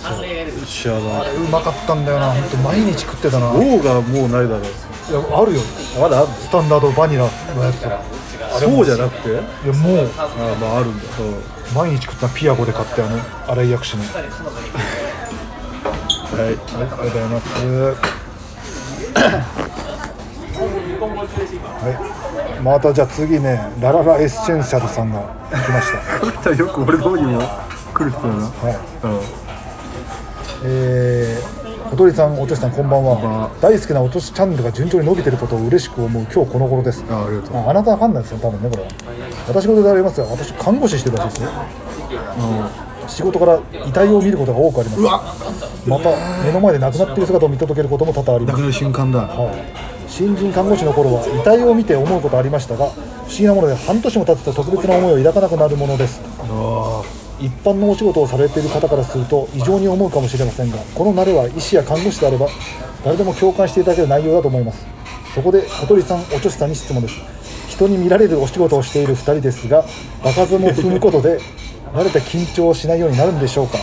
[0.67, 2.33] 知らないうまかったんだよな。
[2.33, 3.53] 本当毎日食ってたな。
[3.53, 4.71] 王いがもうないだろや
[5.39, 5.61] あるよ。
[6.01, 7.81] まだあるスタンダードバニラのやつ
[8.61, 9.29] そうじゃなくて？
[9.31, 9.43] いや
[9.75, 10.11] もう。
[10.17, 10.27] あ
[10.61, 11.05] まああるんだ。
[11.75, 13.19] 毎日食ったピアゴで買ってあの
[13.55, 14.05] 新井薬師の。
[14.05, 14.23] はい。
[16.37, 17.47] はいありがとうございます。
[21.85, 22.16] はい
[22.67, 27.41] またじゃあ次ねラララエッセンシャルさんが来ました この人はよく俺の方にも
[27.95, 29.47] 来る人だなはいうん
[30.65, 33.51] えー、小鳥さん、おとしさん、こんばんは。
[33.61, 37.05] 大好きなおとしチャンネルが順調に伸びていることを嬉しく思う今日この頃です。
[37.11, 38.89] あありがとうああなたはファンなんですよ、多分ね、これは。
[39.47, 41.51] 私事でありますが、私、看護師してるらしいですよ。
[43.07, 45.03] 仕事から遺体を見ることが多くあります。
[45.87, 46.11] また、
[46.45, 48.61] 目の前で亡くなっている姿を見届けることも多々あります。
[48.61, 56.21] なる瞬間だはい、新人看護師の頃は遺体を見て思うことありましたが不思議なもので半年も経つと特別な思いを抱かなくなるものです。
[57.39, 62.49] 一般のお仕事をされている方からすると異常に思うかもしれませんがこの慣れは医師や看護師であれば
[63.05, 64.87] 誰でも共感していただける内容だと思います。
[65.35, 67.15] そこで小鳥さんおちょしさんに質問です。
[67.69, 69.85] 人に見られるお仕事をしている2人ですが
[70.25, 71.39] 場数も踏むことで
[71.93, 73.79] 慣れて緊張しないようになるんでしょうか。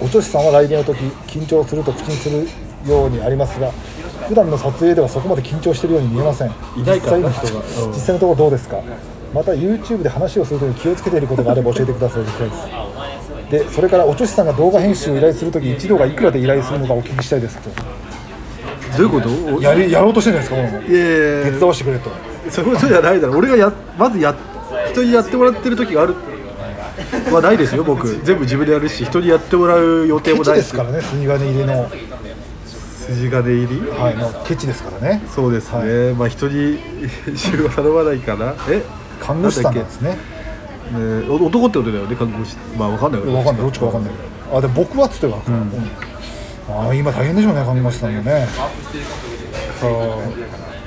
[0.00, 2.48] おちょしさんは来年の時緊張すると口にする
[2.86, 3.70] ようにありますが
[4.28, 6.52] 普段の撮影ではそこまで緊張しているように見えません。
[6.76, 7.60] 実際の人が。
[7.84, 7.92] うん。
[7.92, 8.80] 実際のところどうですか？
[9.34, 12.36] また YouTube で話をするときに気をつけていることがあれば教えてくださいです。
[13.50, 17.70] でそれからおちょしさんが動画編集を依頼するとき一度がいくらで依頼するのかお聞きしたいですと。
[18.96, 19.62] どういうこと？
[19.62, 22.10] やりやろうとしてるんですかこの手伝わしてくれと。
[22.50, 23.38] そういうじゃないだろ。
[23.38, 24.34] 俺がやまずや
[24.92, 26.14] 人にやってもらってる時がある。
[27.30, 28.08] はないですよ僕。
[28.24, 31.90] 全部自分でやるし人にやってもらう予定もないですからね筋金入れの,、
[33.06, 33.80] 筋金入り？
[33.90, 35.22] はい、のケチですからね。
[35.34, 36.78] そうですね、まあ人に
[37.24, 38.54] 編集は頼まないかな。
[38.68, 38.82] え？
[39.20, 40.10] 看護師さんなんですね。
[40.10, 40.18] ね
[41.28, 42.56] お男ってことだよね看護師。
[42.76, 43.20] まあわかんない。
[43.20, 43.62] けどわかんない。
[43.62, 44.12] どっちかわかんない。
[44.12, 44.18] け
[44.50, 45.72] どあでも僕はっつってた、うん。
[46.68, 48.46] ああ今大変でしょうね看護師さんもね。
[49.80, 49.92] そう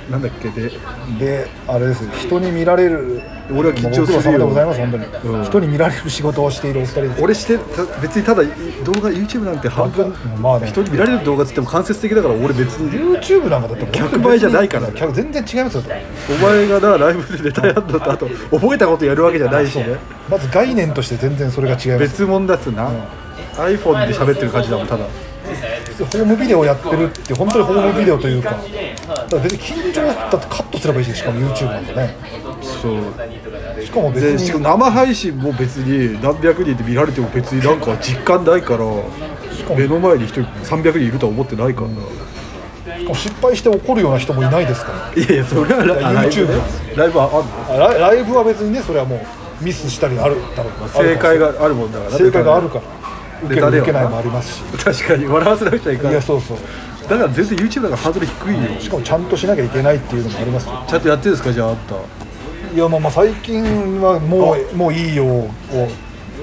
[0.09, 0.49] なんだっけ？
[0.49, 0.71] で
[1.19, 4.17] であれです人に見られる俺は緊張するよ。
[4.21, 5.43] ご苦労様でございます本当に、うん。
[5.43, 7.23] 人に見られる仕事をしているお二人です。
[7.23, 8.43] 俺してた別にただ
[8.83, 10.67] 動画 YouTube なんて半分まあね。
[10.67, 14.89] 人に見られる動画っつっても間接的だから俺別に YouTube なんかだって100倍じゃないから。
[14.89, 15.83] 100全然違いますよ。
[16.29, 19.97] お前がなライブでネタやんのとあと覚えたことやるわけじゃないしね。
[20.29, 21.99] まず概念として全然それが違います。
[21.99, 22.89] 別物だっつうな、
[23.55, 25.05] iPhone で喋ってる感じだもんただ
[26.05, 28.51] ホームビデオやってるって本当にホームビデオというか。
[28.51, 32.15] だから別に緊張だってカットすればいいししかも YouTube なんかね
[32.61, 38.85] そうしかも別でしかにも生配信も別に何百人で見られても別になんか実感ないから
[39.75, 41.95] 目の前に人300人いるとは思ってないからな、
[42.97, 49.17] しかも失敗して怒るような人もいないですからいやいやそれはラライブ YouTube ライブあんのライブは別にねそれはも
[49.61, 52.81] うミスしたりあるだろう正解があるもんだから正解があるから
[53.43, 54.63] 受け受けないもありますし。
[54.83, 56.57] 確かに笑わせなくちゃいけないやそうそう。
[57.07, 58.79] から全然 YouTube だからハードル低いよ。
[58.79, 60.83] しかもちゃんとしなきゃいけないっていうのもありますよ。
[60.87, 61.51] ちゃんとやってるんですか？
[61.53, 61.95] じゃああんた。
[61.95, 65.49] いやまあまあ最近はもうもういいよを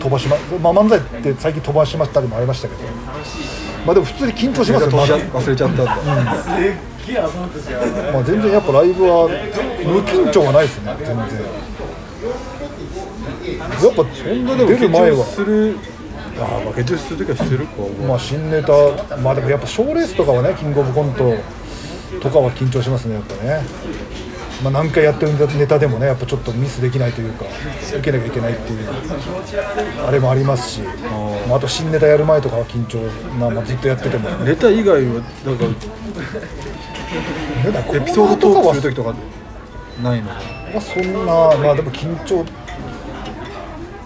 [0.01, 2.81] 飛ばしま、まあ、漫才って最近飛ばしましたりもありましたけど。
[3.87, 5.95] まあでも普通に緊張しますよ、まあ忘れちゃったんだ、ま
[8.19, 9.29] あ、全然やっぱライブは
[9.87, 11.17] 無緊張はないですね全然。
[13.47, 15.79] やっぱそんなでも出る前は緊張する
[16.39, 17.73] ああまあ緊張する時はしてるか、
[18.07, 18.73] まあ新ネタ
[19.19, 21.35] まあでもやっぱ賞レースとかはねキングオブコント
[22.21, 23.63] とかは緊張しますねやっぱね、
[24.63, 27.45] まあ、何回やってるネタでもねやっぱちょっとミスできないというか
[27.91, 28.89] 受けなきゃいけないっていう
[30.07, 30.81] あれもありますし。
[31.49, 32.99] まああと新ネタやる前とかは緊張、
[33.39, 34.29] まあ、まあずっとやってても。
[34.45, 35.57] ネタ以外はなん
[37.85, 39.15] かエピソードトークはする時とか
[40.03, 40.39] ないのま
[40.79, 42.45] あ、そんなまあでも緊張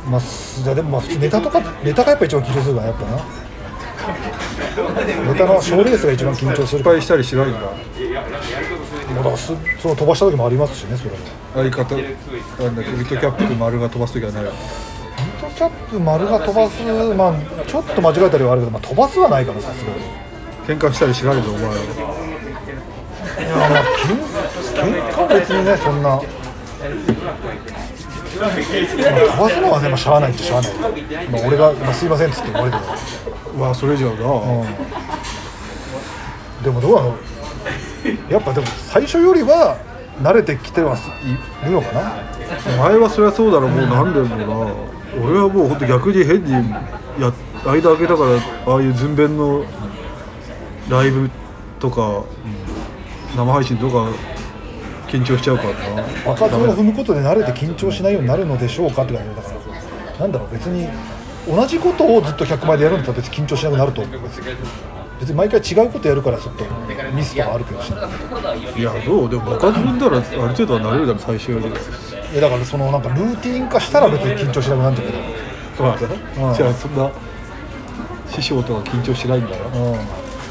[0.08, 3.18] まあすじゃあでもまあ普通ネタとかネタがやっぱ一番緊張するからやっぱな。
[5.32, 7.60] ネタの賞レースが一番緊張する失敗したりしないんだ。
[7.60, 7.72] まあ
[9.16, 11.16] だからすその飛ばした時もありますしねそれは。
[11.54, 12.00] 相方な
[12.70, 14.44] んだウィットキャップ丸が飛ばす時はない。
[14.44, 14.52] ヒッ
[15.40, 16.82] トキャップ丸が飛ばす
[17.14, 17.34] まあ
[17.66, 19.98] ちょっと間違えたりはあるけど、まあ、飛ばすはないからさすがに。
[20.66, 21.60] 喧嘩したりしないのお前。
[21.60, 21.64] い
[23.48, 24.16] やまあ喧
[24.74, 26.22] 喧嘩は別にねそんな、まあ、
[28.40, 30.72] 飛ばすのはね、まあ、しゃあないっちゃしゃあない、
[31.28, 32.76] まあ、俺が、まあ、すいませんっつって言われて
[33.56, 33.62] も。
[33.62, 34.16] わあそれ以上な、
[36.62, 37.18] でもどうなの？
[38.30, 39.76] やっぱでも最初よりは
[40.22, 42.22] 慣れてきてはいるのかな？
[42.74, 44.44] お前はそりゃそうだろもう何年もな。
[45.20, 47.32] 俺はもうほんと逆に変にや
[47.66, 49.64] 間空けたからああいう寸弁の
[50.88, 51.28] ライブ
[51.80, 52.24] とか、
[53.36, 54.08] 生配信とか
[55.10, 56.02] 緊張しちゃうからな。
[56.24, 60.88] 爆発を踏むことで慣れて緊張しないようになるのでしょうかって感じだからなんだろう別に
[61.48, 64.20] 同じことをずっと100枚でやるんだったら別に緊張しなくなると思う。
[65.20, 66.64] 別に毎回違うことやるからちょっと
[67.12, 67.92] ミスとかあるけどし
[68.74, 71.70] いやどうでも爆発踏んだらある程度は慣れるだろ最初よりい
[72.34, 75.18] やだからそのなんかルーティン化したら別に緊張しなくなるんだけど。
[75.18, 77.10] うんじゃあそんな
[78.28, 79.64] 師匠とか緊張しないんだよ。
[79.74, 79.94] うん。
[79.94, 79.96] っ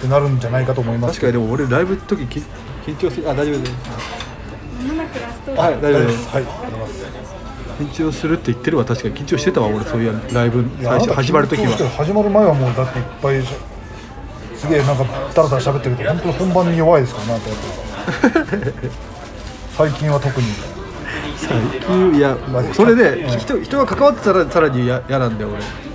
[0.02, 2.40] てなるんじゃないかと思います確かにでも俺ライブの時き
[2.86, 3.30] 緊張する。
[3.30, 4.29] あ大丈夫です
[5.48, 6.30] まもなくラストはい大丈夫です。
[6.30, 6.44] はい
[7.80, 8.84] 緊張するって言ってるわ。
[8.84, 9.68] 確かに緊張してたわ。
[9.68, 11.72] 俺そういうライブ最初始まる時は。
[11.72, 13.42] 始まる前はもうだっていっぱい
[14.58, 18.90] すげえなんかダラダラ喋ってるけど本当に本番に弱いですからなってやって
[19.78, 20.48] 最近は特に。
[21.38, 25.60] 最近いやまあそれで、うん人人が関わってたらさらに嫌嫌なんだよ俺。
[25.60, 25.89] 一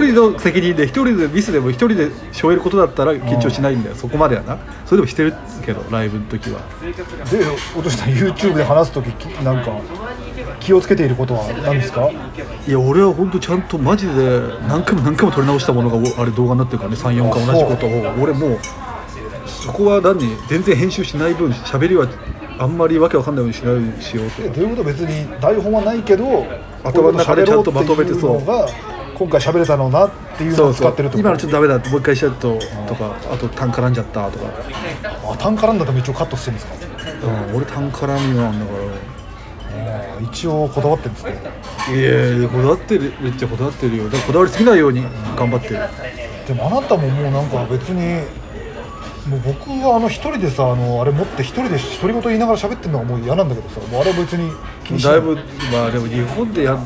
[0.00, 3.96] 人の責任で一人でミスでも一人で背負えることだったら緊張しないんだよ。
[3.96, 4.58] そこまではな。
[4.86, 5.34] それでもしてる
[5.64, 6.60] けどライブの時は。
[7.30, 7.44] で
[7.76, 9.80] 落とした YouTube で話す時きなんか
[10.60, 12.10] 気をつけていることは何ですか？
[12.66, 16.96] いや俺は本当ちゃんとマジで何回も何回も撮り直したものがおあれ動画になってるからね。
[16.96, 18.22] 34回同じことを。
[18.22, 18.58] 俺もう
[19.46, 20.18] そこは何
[20.48, 22.08] 全然編集しない分喋りは
[22.58, 24.42] あんまりわけわかんないようにしないようにしようと。
[24.42, 24.84] えどういうこと？
[24.84, 26.46] 別に台本はないけど
[26.84, 28.46] 頭の中でちゃんとまとめてそう
[29.14, 31.28] 今回喋れたのなっていうのを使ってるってこと？
[31.28, 31.78] 今のちょっとダメだ。
[31.78, 34.46] もう一回しちゃうととかあと単絡んじゃったとか、
[35.30, 37.26] あ単絡んだと一応カットしてるんですか？
[37.26, 38.72] うん、俺単絡みなんだか
[39.74, 41.40] あ一応こだわってるんですね。
[41.88, 44.04] らいやいやこだわってるめっちゃこだわってるよ。
[44.04, 45.02] だからこだわりすぎないように
[45.36, 45.78] 頑張ってる。
[46.46, 48.26] でもあなたももうなんか別に
[49.28, 54.50] もう僕はあの一人でさあのあれ持って一人で独り言言いながら喋ってるのがもう嫌なんだけどさもうあれは別に
[54.84, 55.36] 気にしないだいぶ
[55.70, 56.76] まあでも日本でや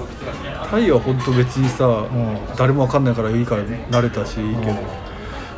[0.71, 2.39] タイは本当別にさ、ん。
[2.57, 4.73] 誰もわかんないからいいから慣れたしいいけど、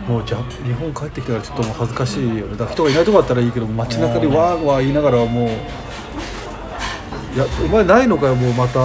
[0.07, 2.57] もうじゃ日本帰ってきたらちょっともう恥ずかしいよね。
[2.57, 8.81] だから人がいないとこだったらいいけど街中でわーわー言いながらもういやお前ないのかよもうまた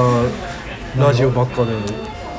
[0.98, 1.72] ラジオばっかで。
[1.74, 1.76] い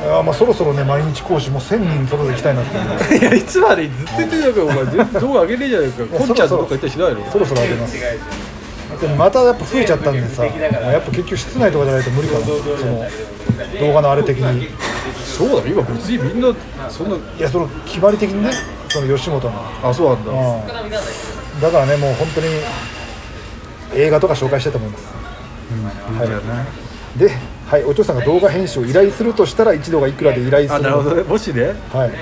[0.06, 3.20] やまあそろそろね毎日講師も1000人そろそろ行きたいなっていう。
[3.20, 4.84] いやいつまでずっと言ってたよお前。
[4.84, 7.30] 全然動画上げねえじゃないかやこんちゃんとどっか行ったりしないの？
[7.32, 7.96] そろそろ上げます。
[9.00, 12.44] でもまたやっぱ増えちゃったんでさやっぱ結局室内とかじゃないと無理かな。
[12.44, 13.04] その
[13.80, 14.68] 動画のあれ的に。
[15.36, 16.54] そうだよ今別にみんな
[16.88, 18.50] そんないやその決まり的にね
[18.88, 19.52] その吉本の。
[19.82, 20.32] あそうなんだ。
[20.32, 21.60] うん。
[21.60, 22.46] だからねもう本当に
[23.94, 25.04] 映画とか紹介したいと思います
[26.10, 26.66] いいんじゃない？
[27.18, 27.30] で、
[27.68, 31.22] はい、お嬢さんが動画編集を依頼するとしたら一度がいくらで依頼するのあなるほどね。
[31.22, 31.74] もしね。
[31.92, 32.12] はい。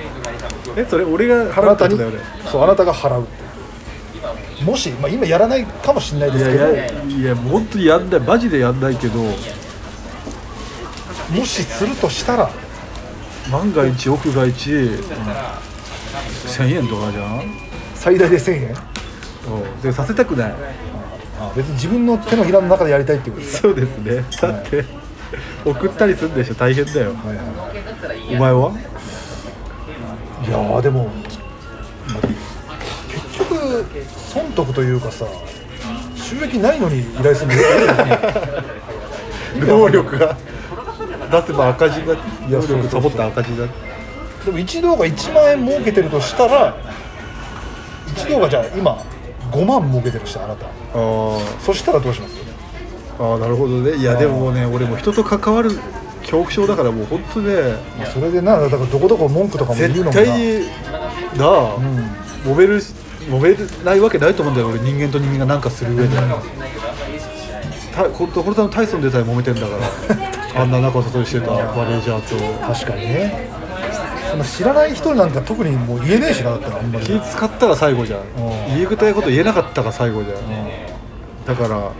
[0.75, 2.19] えそれ俺があ払ったんだよね？
[2.45, 6.63] そうあなたが払うってもし、まあ、今やらないかもしれないでいすけど。
[6.63, 8.19] やいやいや本当にやんない。
[8.19, 9.19] マジでやんないけど
[11.31, 12.49] もしするとしたら
[13.51, 17.43] 万が一億が一、1000円とかじゃん？
[17.95, 18.69] 最大で1000円？
[18.69, 18.71] う
[19.77, 19.81] ん。
[19.81, 20.53] でさせたくない。
[21.39, 24.23] あ別に自分の手のひらの中でやりたいっていうことですかそうですね。
[24.41, 24.85] だって
[25.65, 26.53] 送ったりするんでしょ？
[26.53, 27.13] 大変だよ。
[27.15, 27.37] はいはい。
[27.37, 27.43] は
[28.13, 28.71] いお前は？
[30.45, 31.13] いやーでも、まあ
[33.07, 35.25] 結局損得というかさ
[36.15, 37.53] 収益ないのに依頼するの。
[37.55, 38.07] よくない
[39.67, 40.37] 能力が
[41.41, 42.17] 出せば赤字だい
[42.51, 43.65] や能力サボったら赤字だ
[44.45, 46.75] でも一動画1万円儲けてるとしたら
[48.15, 48.97] 一動画じゃあ今
[49.51, 52.35] 5万儲けてるしあなたあーそしたらどうします？
[53.19, 53.95] あーなるほどね。
[53.95, 55.69] いやでもね俺も人と関わる
[56.21, 57.53] 恐怖症だからもう本当ね。
[58.13, 60.31] それでなだからどこどこ文句とかも言うの絶もな。
[60.33, 60.67] 対に
[61.37, 62.81] なあ、うん揉める
[63.29, 63.55] 揉め
[63.85, 66.15] ないわけないと思うんだよ俺人間と人間がなんかする上で、
[67.95, 69.67] たここれ多分タイソンでさえ揉めてんだか
[70.15, 72.73] らあんな仲里にしてたマネージャーと。
[72.73, 73.49] 確かにね。
[74.31, 77.05] その知らない人なんか特にもう言えねえしなだったらあんまり。
[77.05, 78.19] 気使ったら最後じゃん。
[78.21, 78.23] ん。
[78.75, 80.37] 言いたいこと言えなかったが最後じゃん。
[81.45, 81.91] だから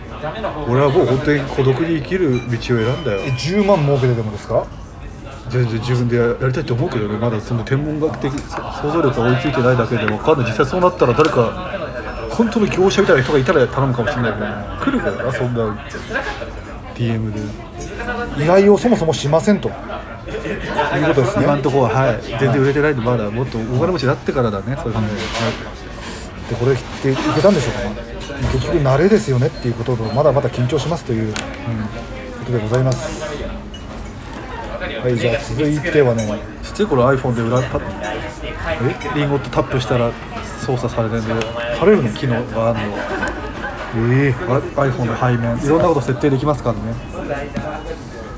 [0.68, 3.20] 俺はもう本当に孤独に生きる道を選んだよ。
[3.22, 4.66] え10万儲けてでもですか？
[5.50, 7.18] 全然自分でややりたいと思うけどね。
[7.18, 11.72] まだその天文学的想像力が追いついてないだけで分かんない実際そうなったら誰か
[12.32, 15.78] 本当の業者みたいな人がいたら頼むかもしれないけど来るからなそんな
[16.96, 17.40] DM で
[18.38, 19.70] 依頼をそもそもしませんと。
[19.70, 19.76] いう
[21.08, 22.22] ことですね今のところははい。
[22.24, 24.76] 全然売れてないんでまだもっと大金持ちになってからだね。
[24.78, 25.22] そういう感じで、
[26.50, 28.02] でこれっていけたんでしょうか。
[28.02, 28.14] ね
[28.54, 31.40] 結局慣れですよねっていうこととまだまだ緊張しますという、こ
[32.46, 33.22] とでございます。
[35.04, 36.28] はいじゃあ続いてはね。
[36.64, 37.82] 知ってるこれ iPhone で裏パッ
[39.14, 39.16] え？
[39.16, 40.12] リンゴとタップしたら
[40.66, 41.34] 操作されるんで
[41.78, 42.10] されるの？
[42.14, 42.96] 機能があるの
[43.96, 44.34] ええ。
[44.76, 45.58] iPhone の背面。
[45.64, 46.82] いろんなこと設定できますからね。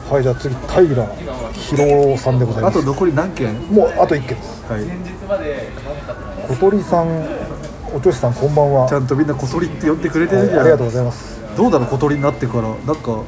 [0.09, 2.77] はいじゃあ次平ひろさんでございます。
[2.77, 3.55] あと残り何件？
[3.71, 4.63] もうあと1件です。
[4.71, 4.83] はい。
[6.47, 7.07] 小鳥さん
[7.91, 8.87] おちょしさんこんばんは。
[8.87, 11.41] ちゃんとみんな小鳥って呼んでくれてるじゃん、はいありがとうございます。
[11.57, 12.63] どうだろう小鳥になってから？
[12.63, 13.23] なんか。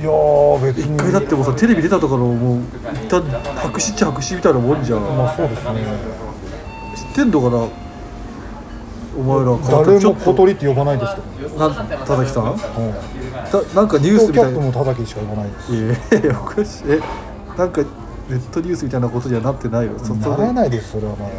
[0.00, 0.94] いやー別に。
[0.94, 2.60] 一回だってもうさテレビ出たとからもう
[2.94, 3.22] 一旦
[3.56, 5.00] 白紙っちゃ白紙みたいなもんじゃん。
[5.00, 5.82] まあそうですね。
[6.94, 7.87] 知ってんのかな？
[9.18, 9.46] お前ら
[9.84, 11.74] 誰も小鳥って呼ばないですけど、田
[12.16, 12.52] 崎さん？
[12.52, 14.60] うん、たなんかニュース東キャップみたいな。
[14.60, 15.74] も田崎しか呼ばないです。
[16.26, 16.84] いおかしい。
[16.88, 17.00] え
[17.58, 17.82] なんか
[18.28, 21.32] ネットニュースみたいなことにはなってないよそなそらないですそれはまだ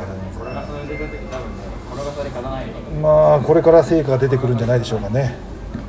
[3.01, 5.38] まあこれから成果が出てくるんじゃないでしょうかね。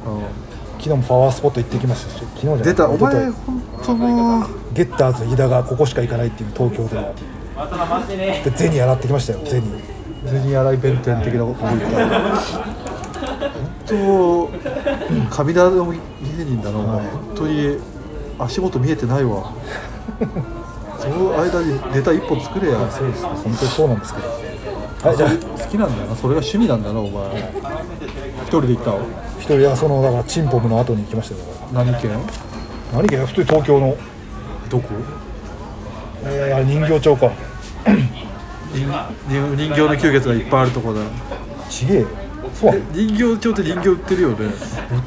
[0.07, 0.23] うん。
[0.79, 2.89] 昨日もパワースポット行ってきましたし昨日じゃ出た。
[2.89, 4.49] お前本当もう。
[4.73, 7.13] ゲッターズ飯田がここしか行かないっていう東京では。
[8.45, 9.63] で銭洗ってきましたよ銭
[10.27, 12.09] 銭洗弁天的なこと言ったら
[13.51, 14.51] 本当
[15.37, 15.99] 神田の芸
[16.45, 17.79] 人だなお前本当に
[18.39, 19.53] 足元見えてないわ。
[20.99, 22.91] その間にネタ一本作れや。
[22.91, 24.29] そうですね本当にそうなんですけど。
[24.29, 25.31] はいじゃあ。
[25.31, 25.37] 好
[25.69, 26.17] きなんだよな。
[26.17, 27.53] それが趣味なんだなお前。
[28.43, 29.01] 一人で行ったの？
[29.39, 30.11] 一人はそのだ。
[30.11, 31.41] からチンポムの後に行きましたよ。
[31.73, 32.11] 何県？
[32.13, 32.19] ら
[32.93, 33.97] 何か普通に東京の、
[34.69, 34.89] どこ？
[36.25, 37.31] えー、人形町か
[38.73, 41.01] 人形の吸血がいっぱいあるとこだ。
[41.69, 42.07] ちげえ。
[42.55, 42.83] そう。
[42.93, 44.53] 人形町って人形売ってるよね売っ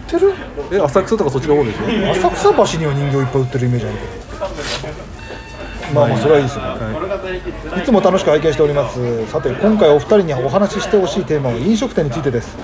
[0.08, 0.34] てる？
[0.72, 2.12] え浅草とかそっちの方でしょ？
[2.12, 5.04] 浅草橋には人形いっぱい売ってるイメージあるけど。
[5.94, 6.64] まあまあそれはいいですよ、
[7.78, 9.28] い、つも楽しく拝見しております。
[9.28, 12.58] さて今回お二人にお話ししてほしいテーマは飲食店についてです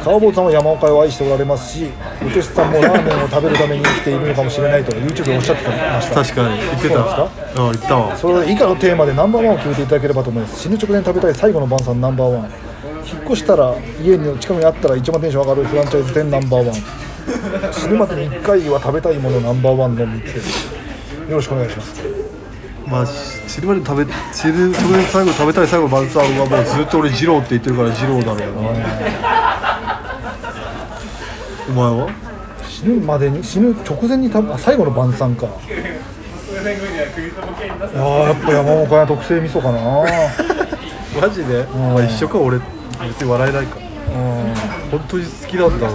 [0.00, 1.90] 川坊さんは山岡を愛しておられますし
[2.24, 6.14] おとしさんもラーメンを食べるために生きているのかもしれないと YouTube でおっしゃってました。
[6.14, 6.60] 確かに。
[6.60, 7.28] 言ってたそうですか？
[7.54, 8.16] あ言ったわ。
[8.16, 10.60] それで以下のテーマでナンバーワンを決めていただければと思います。
[10.60, 12.50] 死ぬ直前に食べたい最後の晩餐ナンバーワン。
[13.04, 17.72] 引っ越したら家に近くにあったら一番テンション上がるフランチャイズ店ナンバーワン。
[17.72, 20.34] 死ぬまでに1回は食べたいものナンバーワンの3つ。
[20.34, 20.72] です
[21.28, 22.02] よろしくお願いします。
[22.86, 29.71] まあ死ぬまで食べ死ぬそれで最後食べたい最後の晩餐はもうずっと俺二郎って言ってるから二郎だろうな
[31.72, 32.10] お前は？
[32.68, 33.42] 死ぬまでに？
[33.42, 35.46] 死ぬ直前に食べあ最後の晩餐か。
[35.46, 39.80] いやーやっぱ山岡屋特製味噌かな。
[41.20, 42.58] マジで、まあ、一緒か俺。
[42.58, 43.76] 別に笑えないか。
[43.78, 44.54] うん。
[44.90, 45.92] 本当に好きなんだな。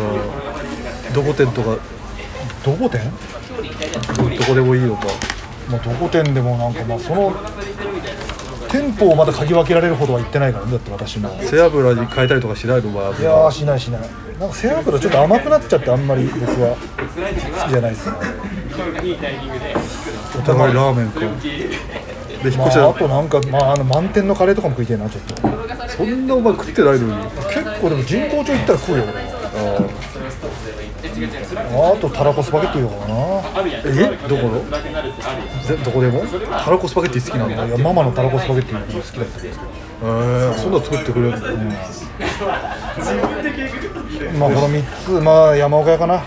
[1.14, 1.78] どこ店とか。
[2.66, 3.00] どこ店？
[4.18, 5.06] どこでもいいのか
[5.70, 7.34] まあどこ店でもなんかまあその
[8.70, 11.30] 店舗をまだ嗅ぎ分けられるほどは行ってないからねだって私も。
[11.42, 12.90] 背脂に変えたりとかしないの？
[12.90, 13.20] まあ。
[13.20, 14.02] いやーしないしない
[14.40, 16.76] なんか背脂ちょっと甘くなっちゃってあんまり僕は。
[16.76, 18.12] 好きじゃないです。
[18.12, 18.16] ね
[20.38, 21.20] お互いラーメンか。
[21.20, 21.26] で
[22.50, 25.38] 引っま越したら、ああとなんかまああの満点のカレーとかも食いてえなちょっと。
[25.90, 27.24] そんなお前食ってないのに。
[27.50, 29.14] 結構でも人工町行ったら食うよ俺。
[31.18, 33.16] あとたらこスパゲッティとかかな。
[33.86, 34.18] え？
[34.30, 34.62] どこの？
[35.66, 36.22] ぜどこでも？
[36.22, 37.66] たらこスパゲッティ好きなんだ。
[37.66, 39.20] いやママのたらこスパゲッティが好きだった。
[39.22, 39.56] んですけど
[40.00, 41.38] えー、そんなの作ってくれるの、
[44.40, 46.24] まあこの3つまあ山岡屋かな。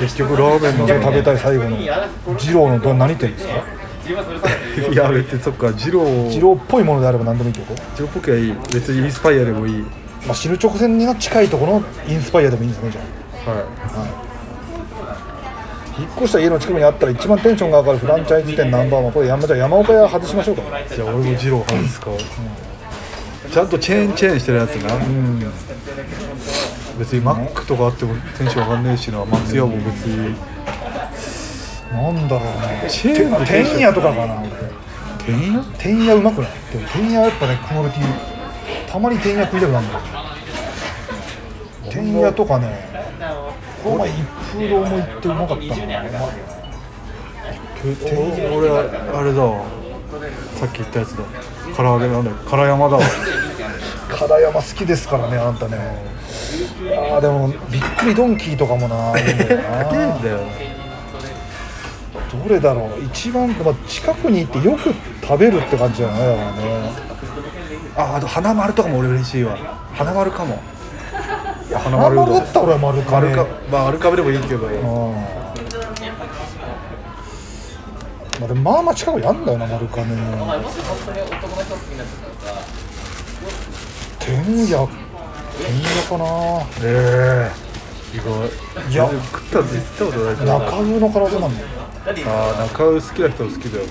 [0.00, 1.86] 結局ラーメンの食べたい最後の二
[2.52, 3.54] 郎のど何店ですか？
[4.92, 6.04] いや別にそっか二郎。
[6.04, 7.82] 二郎っぽいものであれば何でもいいってこと？
[7.94, 9.74] 二郎っぽくはいい別にインスパイアでもいい。
[10.26, 13.00] まあ死ぬ直前に近いところのインスパイアでもいいんですねじゃ
[13.46, 13.50] あ。
[13.50, 13.64] は
[15.98, 20.62] 引っ越した家の近くにあったら一番テンションが上がるフランチャイズ店ナンバーワンこれ山じゃあ山岡屋外しましょうか。
[20.78, 22.10] いじゃあ俺も二郎外すか、
[23.50, 24.92] ちゃんとチェーンチェーンしてるやつな、
[26.98, 29.24] 別にマックとかあってもテンション上がんねえしな。
[29.24, 30.34] 松屋も別に。
[31.92, 32.44] なんだろう
[32.84, 34.50] なチェーンのてんやとかかな俺。
[35.24, 36.50] てんやてんやうまくない？
[36.72, 38.02] でもてんやはやっぱねクオリティ
[38.90, 40.00] たまに天野食いたくなるんだよ。
[41.90, 42.88] 天野とかね
[43.82, 44.14] この前一
[44.52, 45.74] 風堂も行ってうまかったな。
[47.84, 49.64] 俺俺あれだわ。
[50.54, 51.22] さっき言ったやつだ。
[51.76, 52.36] 唐揚げなんだよ。
[52.48, 53.02] 唐山だわ。
[54.18, 56.15] 唐山好きですからねあんたね
[56.96, 59.84] あーでもびっくりドンキーとかもないいんだよな
[60.22, 60.40] だよ。
[62.44, 63.04] どれだろう。
[63.04, 66.90] 一番、まあ、近くに行ってよく食べるって感じじゃないだからね。
[67.96, 69.56] ああと花丸とかも俺嬉しいわ。
[69.94, 70.58] 花丸かも。
[71.72, 73.34] 花花丸だったら俺は丸かね。
[73.34, 74.66] 丸かまあ丸かぶでもいいけど。
[74.66, 75.14] うん。
[78.40, 80.16] まあでもまあまあ近くにあんだよな丸かね。
[84.18, 84.66] 天
[85.60, 86.24] 野天野かな。
[86.82, 88.16] ええ。
[88.16, 88.26] 意外。
[88.90, 89.10] いや。
[89.32, 91.66] 食ったって言ったことないから中尾の体なんだよ
[92.06, 93.84] ああ中尾好きな人は好きだよ。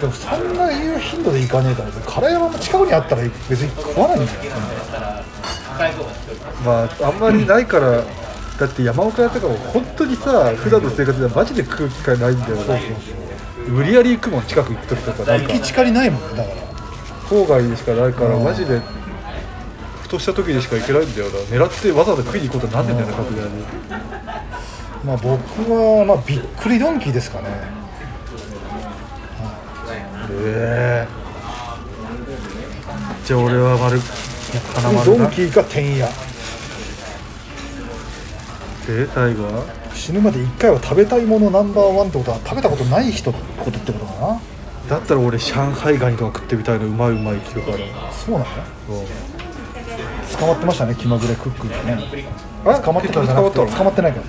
[0.00, 4.38] でもそんないう頻度で行かねえから唐山も近くにあったら別に食わないんだよ
[6.64, 8.02] まああんまりないから
[8.58, 12.56] だって山岡屋とかも本当にさ普段の生活ではマジで食う機会ないんだよ。
[12.56, 12.82] そうそうそ
[13.68, 13.70] う。
[13.70, 15.24] 無理やり行くもん近く行く時とか。
[15.24, 16.56] なんか駅近にないもんねだから。
[17.28, 18.44] 郊外にしかないからうん。
[18.44, 18.82] マジでふ
[20.10, 21.38] とした時にしか行けないんだよな。
[21.38, 23.64] 狙ってわざわざ食いに行こうとなんねんだよなさすがに。
[25.04, 27.48] まあ僕はまあびっくりドンキーですかね。
[30.32, 31.20] ええ
[33.24, 34.00] じゃあ俺は丸
[34.74, 35.18] 花丸な。
[35.18, 36.06] ドンキーか天野
[38.86, 44.40] で最後は死ぬまで一回は食べたいものナンバーワンってことは食べたことない人ってことってことかな。
[44.88, 47.78] だったら俺上海ガニとか食ってみたいのうまいうまい聞くから
[48.12, 48.46] そうなの？
[48.88, 49.06] そう
[50.38, 51.98] 捕まってましたね気まぐれクックがね。
[52.64, 54.26] あ捕まってたんじゃなくて捕まってないから。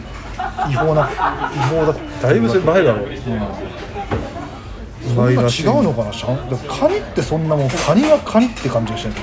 [0.69, 1.13] 違法な違
[1.69, 3.37] 法だだいぶ前だろうそん
[5.35, 5.45] な違
[5.79, 6.49] うのかなシャン？
[6.49, 9.15] だからカニってそんなもんカニはカニって感じがしてる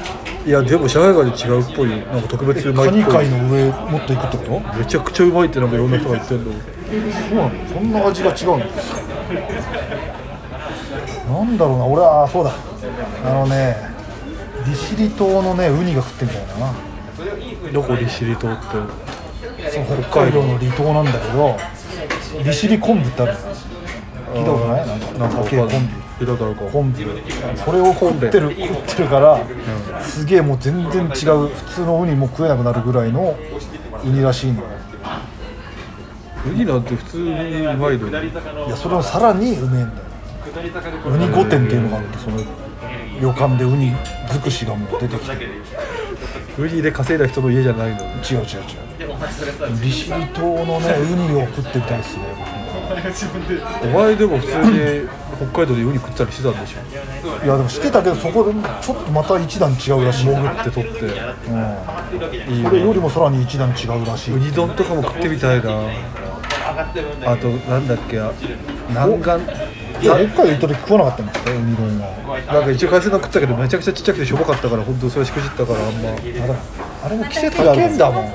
[0.47, 1.97] いやでも上海ガニ違うっぽいよ。
[2.07, 3.15] なんか特別うまいカニっぽい。
[3.15, 4.61] 界の上もっといくってこと？
[4.79, 6.53] めちゃくちゃうまいってなんかいろんな人が言ってんの。
[6.53, 6.59] そ
[7.33, 7.69] うなの？
[7.69, 8.59] そんな味が違うの？
[11.39, 11.87] なんだろうな。
[11.87, 12.53] 俺はあそうだ。
[13.25, 13.88] あのね
[14.69, 16.75] 利尻島のねウニが食ってみたいな。
[17.73, 18.65] どこ利尻島って？
[19.71, 20.43] そう北海道。
[20.43, 21.57] の離島なんだけど
[22.45, 23.39] 利尻昆布ってあるの。
[24.35, 24.87] 聞いたことない？
[24.87, 25.59] なんかなんか高い。
[25.59, 25.75] 昆布。
[26.19, 26.65] 聞いたことあるか。
[26.71, 26.99] 昆布。
[27.57, 29.41] それを食ってる食ってるから、
[30.03, 33.37] すげえもう全然違う普通のウニも食えなくなるぐらいの
[34.05, 34.63] ウニらしいの。
[34.63, 34.69] よ
[36.47, 37.31] ウニなんて普通に
[37.67, 38.29] うまいのに。
[38.29, 40.05] いやそれをさらにうめえんだよ。
[41.07, 42.39] ウニ御殿っていうのがあってその
[43.21, 43.93] 旅館でウニ
[44.31, 45.33] 尽くしがもう出てきて。
[45.45, 45.51] 違う
[46.59, 47.97] ウニで稼いだ人の家じゃないの。
[47.97, 48.47] 違う違う
[49.81, 52.25] 利尻島のねウニを食ってみたいですね
[53.85, 57.45] お前でも普通に北海道でウニ食ったりしてたんでしょ。
[57.45, 60.27] いやでもしてたけどそこでちょっとまた一段違うらしい。
[60.27, 61.01] 潜って取って。
[61.01, 62.65] うん。
[62.65, 64.35] それよりもさらに一段違うらしい。
[64.35, 65.71] ウニ丼とかも食ってみたいな。
[67.25, 68.21] あとなんだっけ
[68.89, 69.31] 南岸
[70.01, 76.11] 北海道行った時食わなかったんですかウニ丼はなんか一応海鮮丼食ったけどめちゃくちゃちっちゃくてしょぼかったから本当それしくじったからあんま
[77.05, 78.33] あれも季節が高いんだもん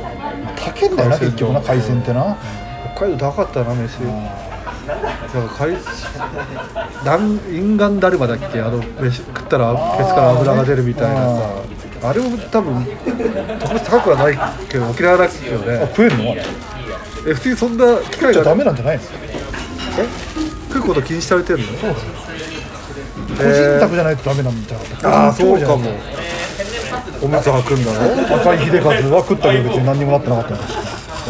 [0.56, 2.38] 高いんだよな結局な海鮮ってな。
[2.96, 4.00] 北海道高かったな飯。
[4.04, 5.78] なんか海
[7.04, 12.10] 南沿岸だるまだっけあの飯食ったらケツから油が出るみたいなさ。
[12.10, 12.86] あれも多分
[13.62, 14.38] 特別高くはない
[14.68, 16.24] けど沖縄だけどあね食えるの？
[16.36, 16.44] え
[17.34, 19.04] 普通にそんな機会じゃあダがメなんじゃないの？
[20.74, 21.66] 食うこと禁止されてるの？
[21.66, 21.78] 個
[23.44, 25.92] 人宅じゃないとダメなんみたいなああそうかも。
[27.22, 28.22] おむつ履くんだろ宅じゃな。
[28.24, 30.74] いと赤井秀和は食ったけど別に何にもなってなかったんだし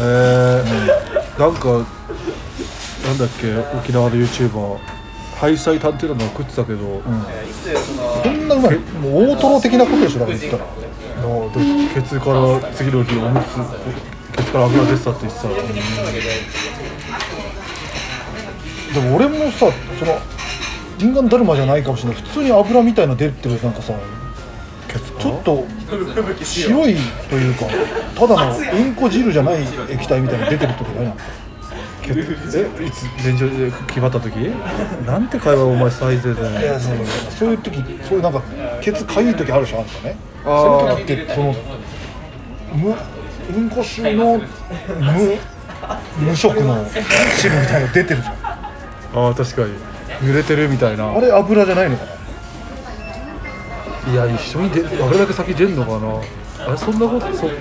[0.00, 1.68] ー、なんか
[3.06, 4.78] なんだっけ沖縄の YouTuber
[5.36, 7.10] ハイサイ探偵団の食ってたけど、こ
[8.30, 10.64] んなうまいもう大トロ的なことでしょだから言ったら。
[10.64, 10.72] な
[11.52, 11.60] で
[11.94, 13.56] ケツから次の日おむつ
[14.36, 15.48] ケツから油出てたって言ってた
[18.94, 19.66] でも俺もさ
[19.98, 20.18] その
[20.98, 22.22] 人間だるまじゃないかもしれない。
[22.22, 23.92] 普通に油みたいの出てるなんかさ
[25.18, 25.64] ちょっと
[26.44, 26.96] 白い
[27.28, 27.66] というか
[28.14, 31.14] ただのうんこ汁じゃない液体みたいなの出てる時ないな
[32.06, 34.34] えいつ現状で決まった時？
[35.06, 36.60] なんて会話お前最低だよ。
[36.60, 36.96] いやそう
[37.30, 38.42] そういう時そういうなんか
[38.80, 40.16] ケツかゆい時あるでしょあんたね。
[40.44, 40.90] あー。
[40.90, 41.54] そういう時ってその
[42.74, 42.94] 無
[43.56, 44.44] うんこ臭の無
[46.18, 46.86] 無色の
[47.36, 48.36] 汁みたいなの出てるじゃん
[49.14, 49.74] ああ確かに。
[50.28, 51.10] 濡れてるみたいな。
[51.12, 52.04] あれ油じゃないのか
[54.06, 54.12] な？
[54.12, 56.20] いや一緒にで油だけ先出んのかな？
[56.68, 57.56] あれそんなことそっか。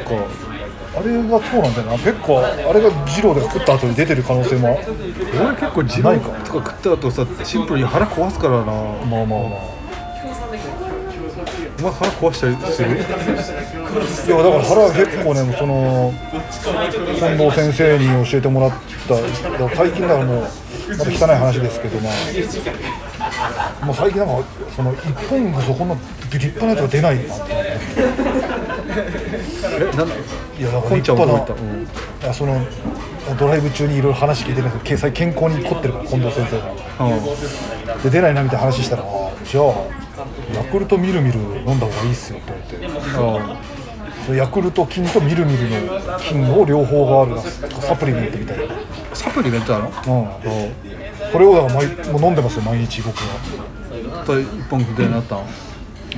[0.95, 1.93] あれがそうなんだよな。
[1.97, 4.79] 結構あれが二郎で食った後に出てる可能性も。
[4.79, 6.29] 俺結構自分ないか。
[6.43, 8.65] とか食った後さシンプルに腹壊すからな。
[8.65, 8.73] まあ
[9.05, 9.73] まあまあ。
[11.79, 12.89] お前腹壊したりする？
[12.97, 16.13] いやだから腹は結構ねその
[17.15, 18.71] 近藤先生に教えてもらっ
[19.07, 20.47] た最近だからもう
[20.89, 25.95] また汚い話ですけどまあもう最近なんかその一本がそこんな
[26.31, 27.53] 立派なやつが出ないなって。
[29.63, 30.11] えなんい
[30.61, 31.83] やだから立派いた、うん。
[31.83, 31.87] い
[32.25, 32.65] やその
[33.39, 36.73] ドライブ中にいろいろ話聞いてるんですけど健健康に凝ってるから近藤先生が。
[38.03, 39.73] で出ないなみたいな話したらあじゃあ
[40.55, 43.72] ヤクルトみるみる飲んだ方がいいっすよって言われて
[44.31, 47.41] ヤクルト菌とみるみるの菌の両方がある
[47.81, 48.69] サプリメントみたいな、うん、
[49.13, 50.39] サプリメントなの？
[51.31, 54.23] それをだから毎もう飲んでますよ毎日僕は。
[54.25, 55.43] と一本みたいになったの？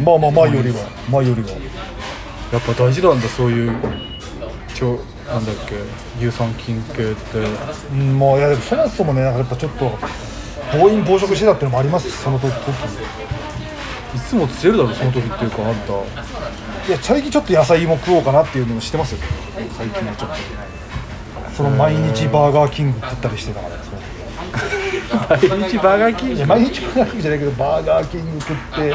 [0.03, 0.75] まあまあ前よりは。
[1.09, 1.49] 前よりは。
[2.53, 3.81] やっぱ大事なんだそういう腸
[5.33, 5.75] なんだっけ
[6.19, 7.39] 乳酸菌系って。
[7.91, 9.97] うんまあいやでもそもそもねなんかやっぱちょっと
[10.77, 12.59] 暴飲暴食してたっていうのもありますしその時時。
[14.15, 15.91] いつも釣れるだろその時っていうかあんた
[16.87, 19.19] いや最近ちょっと野菜も食おうかなっていうのをしてますよ。
[19.75, 20.35] 最近はちょっと。
[21.55, 23.75] その毎日バーガーキング食ったりしてたから。
[25.39, 28.93] その毎日バーガーキンいや毎日バーガーキングじゃないけどバーガーキング食って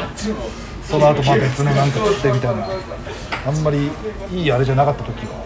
[0.83, 2.69] その後まあ別のなんか食ってみたいな。
[3.45, 3.89] あんまり
[4.31, 5.41] いいあれじゃなかった時は。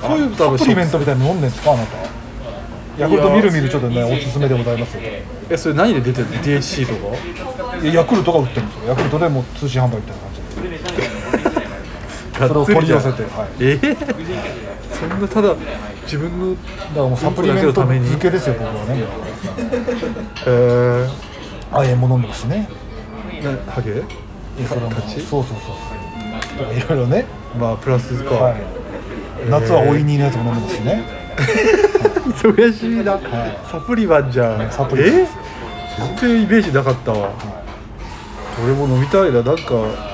[0.00, 1.98] そういうサプリメントみたいなの飲んでんですかあなた。
[2.96, 5.02] ヤクルトみるみるちょっとねおすすめでございますよ。
[5.50, 7.16] えそれ何で出てるの？DHC とか？
[7.86, 8.88] ヤクルトが売ってるんですよ。
[8.88, 10.78] ヤクルトでもう通信販売みたいな感じで
[12.48, 13.96] それを取り寄せて、はい、えー、
[14.90, 15.54] そんなただ
[16.04, 19.04] 自分のだからもうサプリメント漬けですよ僕はね。
[20.46, 20.50] え。
[21.70, 22.68] ー、亜鉛も飲んでますしね。
[23.42, 23.90] なハゲ？
[23.92, 23.96] い
[24.62, 26.74] やそそうそうそう。
[26.74, 27.24] いろいろね。
[27.58, 28.56] まあプラスか、はい。
[29.48, 31.04] 夏はおいにのやつも飲んでますしね。
[32.26, 33.18] 忙しいな、
[33.70, 34.70] サプリマンじゃん。
[34.70, 35.28] サプリえ？
[35.98, 37.30] 全然イメージなかったわ、
[38.64, 39.42] 俺も飲みたいな。
[39.42, 40.11] なんか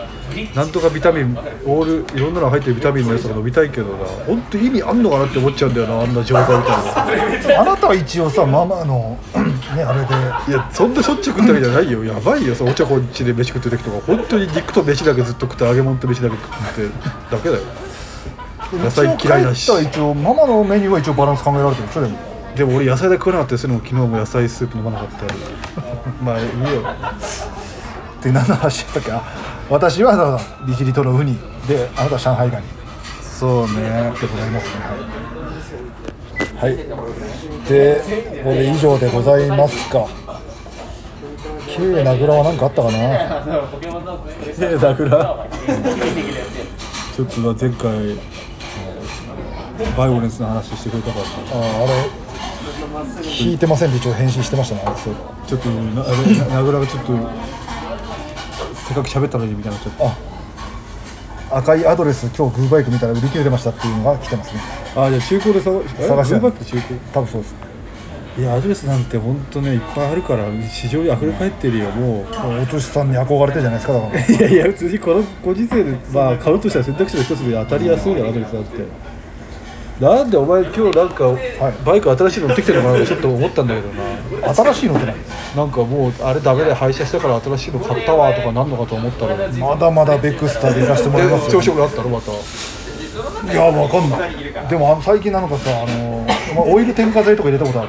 [0.54, 4.06] なんとかビタミンオールいろんなの入ってるビタミンのやつが飲みたいけどな。
[4.26, 7.60] 本当意味あんのかなって思っちゃうんだよなあんな錠剤みたいな。
[7.60, 9.18] あなたは一応さママの
[9.76, 10.00] ねあれ
[10.46, 10.52] で。
[10.52, 12.04] いやそんなしょっちゅう食ったわけじゃないよ。
[12.04, 17.62] やばいよそのお茶こっちで飯食ってる時とか本当に肉と飯だけずっと食って揚げ物と飯だけ食ってだけだよ。
[18.72, 19.66] 野菜嫌いだし。
[19.82, 22.18] 一応ママのメニューは一応バランス考えられてるでしょでも。
[22.56, 25.40] でも俺野菜だけ食わなかったりするのも昨日も野菜スープ飲まなかったり
[26.22, 26.82] まあいいよ。
[28.22, 29.12] で何の話だったっけ？
[29.12, 29.22] あ
[29.70, 32.66] 私はだから利尻島のウニであなたは上海ガニ
[33.22, 34.12] そうね。
[34.20, 34.80] でございますね
[36.56, 36.84] はい、はい、
[37.68, 38.02] で
[38.42, 40.08] これ以上でございますか。
[41.68, 42.98] K 名倉は何かあったかな？
[44.58, 45.46] えだから
[47.14, 48.16] ちょっとな前回
[49.96, 51.26] バイオレンスの話してくれたから。
[51.26, 51.92] ああれ
[53.22, 54.82] 聞いてませんって一応返信してましたね
[55.46, 57.12] ちょっとなあれ名倉がちょっと
[58.88, 60.28] せっかく喋ったのにみたいになっちゃって。
[61.50, 64.60] 赤いアドレス今日グーバイク見たら売り切れてましたっていうのが来てますね。
[64.96, 66.34] あじゃあ中古で探探して。
[66.40, 67.00] グーバック中古？
[67.12, 67.54] 多分そうです。
[68.38, 72.26] いやアドレスなんて本当ねいっぱいあるから市場に溢れ返ってるよもう。
[72.62, 74.24] お年さんに憧れてるじゃないですかだから。
[74.24, 78.84] いやいや普通にこのご時世でまあ買うとしたら選択肢の一つで当たりやすいだろアドレスだって
[80.00, 81.34] なんでお前今日なんか、
[81.84, 84.54] バイク新しいの持ってきてるのかなちょっと思ったんだけどな。
[84.54, 85.16] 新しいのって何
[85.56, 91.60] なんかもうあれダメで廃車したから新しいの買ったわとかなんのかと思ったらでまだまだベクスタで行かせてもらいますよ。
[91.60, 92.30] 調子よくなったのまた。
[92.32, 94.68] いやわかんない。
[94.68, 96.24] でも最近なのかさあの
[96.54, 97.88] まあオイル添加剤とか入れたことある。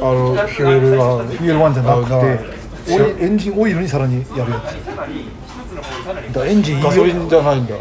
[0.00, 6.34] あのフュエルはフュエルワンじゃなくあてエンジンオイルにさらにやるやつ。
[6.34, 7.74] だエンジンガソリンじゃないんだ。
[7.74, 7.78] エ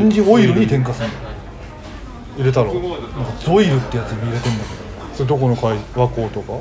[0.00, 1.29] ンジンオイルに添加するの
[2.36, 4.64] 入れたのなんかゾイルってやつに入れてんだ
[5.14, 6.46] それどこの会和光とか？
[6.46, 6.52] け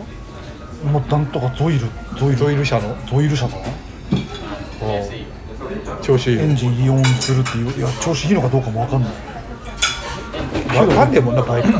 [0.86, 1.88] どもうなんとかゾイル
[2.18, 2.38] ゾイル。
[2.38, 2.96] ゾイル社の？
[3.06, 3.64] ゾイル社かな。
[6.02, 7.80] 調子いいエンジンイオンするっていう。
[7.80, 9.12] いや調子いいのかどうかもわかんない。
[10.78, 11.78] わかんねえもんなバイクって、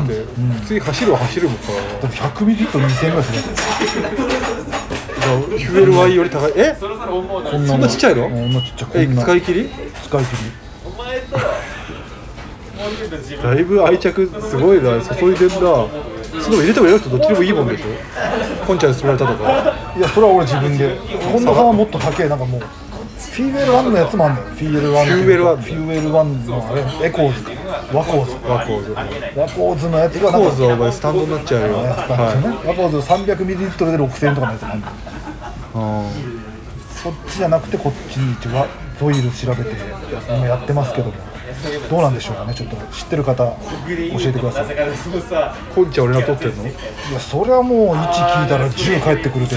[0.60, 3.46] 普通に走るは走るもんからだって100ミリリットル2000円ぐらいするやつ
[5.64, 6.52] フュエル Y より高い。
[6.56, 6.76] え？
[6.78, 6.88] こ
[7.58, 8.28] んそんなちっちゃいの？
[8.28, 9.70] こんなちっちゃいこえんな使い切り？
[10.02, 10.36] 使い切
[13.42, 15.56] だいぶ愛着すごいな注いでんな。
[16.40, 17.86] その入れても入れなくてどっちでもいいもんでしょ？
[18.66, 19.74] コンちゃんに勧められたとか。
[19.94, 20.96] りいやそれは俺自分で。
[21.32, 22.60] 本田さんはもっと高いなんかもう。
[22.60, 24.46] フィーウェルワンのやつもあんだよ。
[24.48, 25.56] フィーウェルワンフィーウェルワン。
[25.58, 27.50] フィーウェルワンのあれエコーズか。
[27.92, 28.32] ワコーズ。
[28.46, 30.48] ワコーズワコーズのやつがなんか。
[30.48, 34.82] コーズはお前スタンドになっちゃうよね、はワコーズ300ミリリットルで6000円とかのやつんだよ
[37.02, 38.66] そっちじゃなくてこっちに一応
[38.98, 39.76] ゾイル調べて
[40.28, 41.14] 今やってますけども
[41.88, 43.54] どうなんでしょうかねちょっと知ってる方教
[43.88, 44.66] えてください。
[45.74, 46.66] コンちゃん俺ら撮ってんの？
[46.66, 46.72] い
[47.12, 49.56] やそりゃもう1聞いたら10返ってくると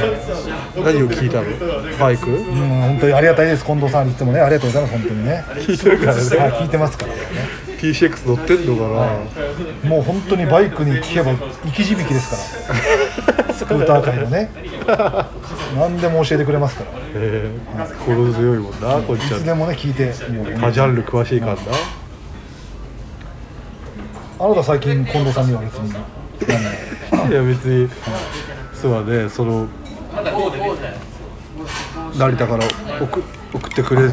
[0.82, 1.98] 何を聞いたの？
[1.98, 2.30] バイク？
[2.32, 2.46] うん
[2.82, 3.66] 本当にありがたいです。
[3.66, 5.44] 近藤さんいつもねありがとうございます本当にね。
[5.60, 6.22] 聞いてるからね。
[6.22, 7.20] はい聞いてますからね。
[7.84, 8.84] PCX 乗ってんのか
[9.84, 12.30] な、もう本当にバイクに聞けば生き字引です
[12.66, 13.52] から。
[13.54, 14.50] スクーター界のね
[15.76, 16.90] 何でも教えてくれますから。
[17.16, 20.06] ええ心強いもんなこんいちゃんつでもね聞いて。
[20.58, 21.62] もジャンル詳しいからな。
[24.40, 25.94] あなた最近近藤さんには別に。
[27.12, 27.90] 何 いや別に。
[28.74, 29.30] そうだね。
[29.30, 29.68] その
[32.18, 32.66] 成田から
[33.00, 33.24] 送
[33.54, 34.12] 送ってくれる。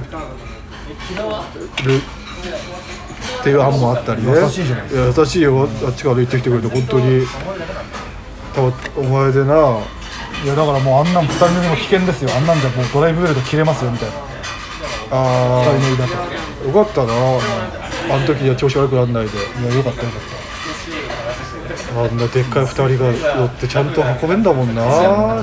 [3.40, 4.32] っていう案もあったりね。
[4.32, 5.68] 優しいじゃないですや優しいよ。
[5.86, 7.26] あっちから行ってきてくれて本当に。
[8.54, 9.54] たまお前でな
[10.42, 12.30] いやだからもうあんなん2人乗りも危険ですよ。
[12.34, 14.14] あんなんじゃもうドライブベルト切れますよみたいな。
[15.10, 16.24] あ2人乗りだとあ
[16.66, 17.12] よかったな。
[18.14, 19.36] あの時には調子悪くならないで。
[19.36, 20.20] いやよかったよかっ
[21.92, 24.82] あんなでっかい2人が乗ってちゃんと運べんだもんな。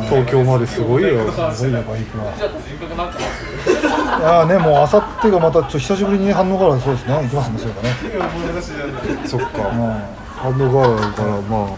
[0.09, 1.31] 東京まですごいよ。
[1.31, 2.33] たすごいよバイクは。
[4.17, 7.13] いやーねもうあさってがまたちょっと久しぶりに反応からそうですね。
[7.13, 7.95] 行きますねそれかね。
[9.27, 9.69] そっか。
[9.69, 10.01] うん。
[10.37, 11.69] 反応があるからまあ。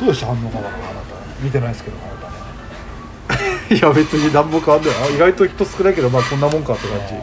[0.00, 2.11] どうでした反応からあなた見てないですけど
[3.74, 4.94] いや別に何も変わんない。
[4.94, 7.14] あ意外と人少ないけどまあこんなもんかって感じ。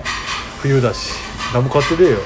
[0.62, 1.14] 冬だし。
[1.54, 2.18] 何も変わってねえよ。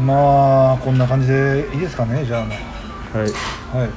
[0.00, 2.58] まあこんな感じでいいですかねじゃあね
[3.12, 3.22] はい。
[3.78, 3.90] はい。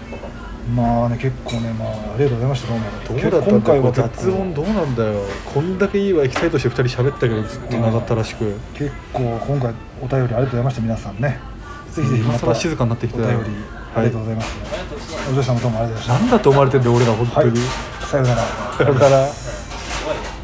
[0.75, 2.85] まあね結構ねまあありがとうございましたどうも。
[3.21, 4.53] どうだったはよ雑音。
[4.53, 5.21] どうなんだよ。
[5.53, 8.55] こんだけいいわエキサイトして2人喋ったけどずっと長ったらしく。
[8.73, 11.39] 結構今回お便りありがとうございました皆さんね。
[11.91, 13.39] ぜひぜひまた静かになってきたよ。
[13.39, 14.57] お便りありがとうございます、
[15.31, 17.57] お嬢さんもどうもありがとうございまなんだと思われてんだよ俺ら本当に、
[18.01, 18.41] さようなら。
[18.77, 19.64] さよなら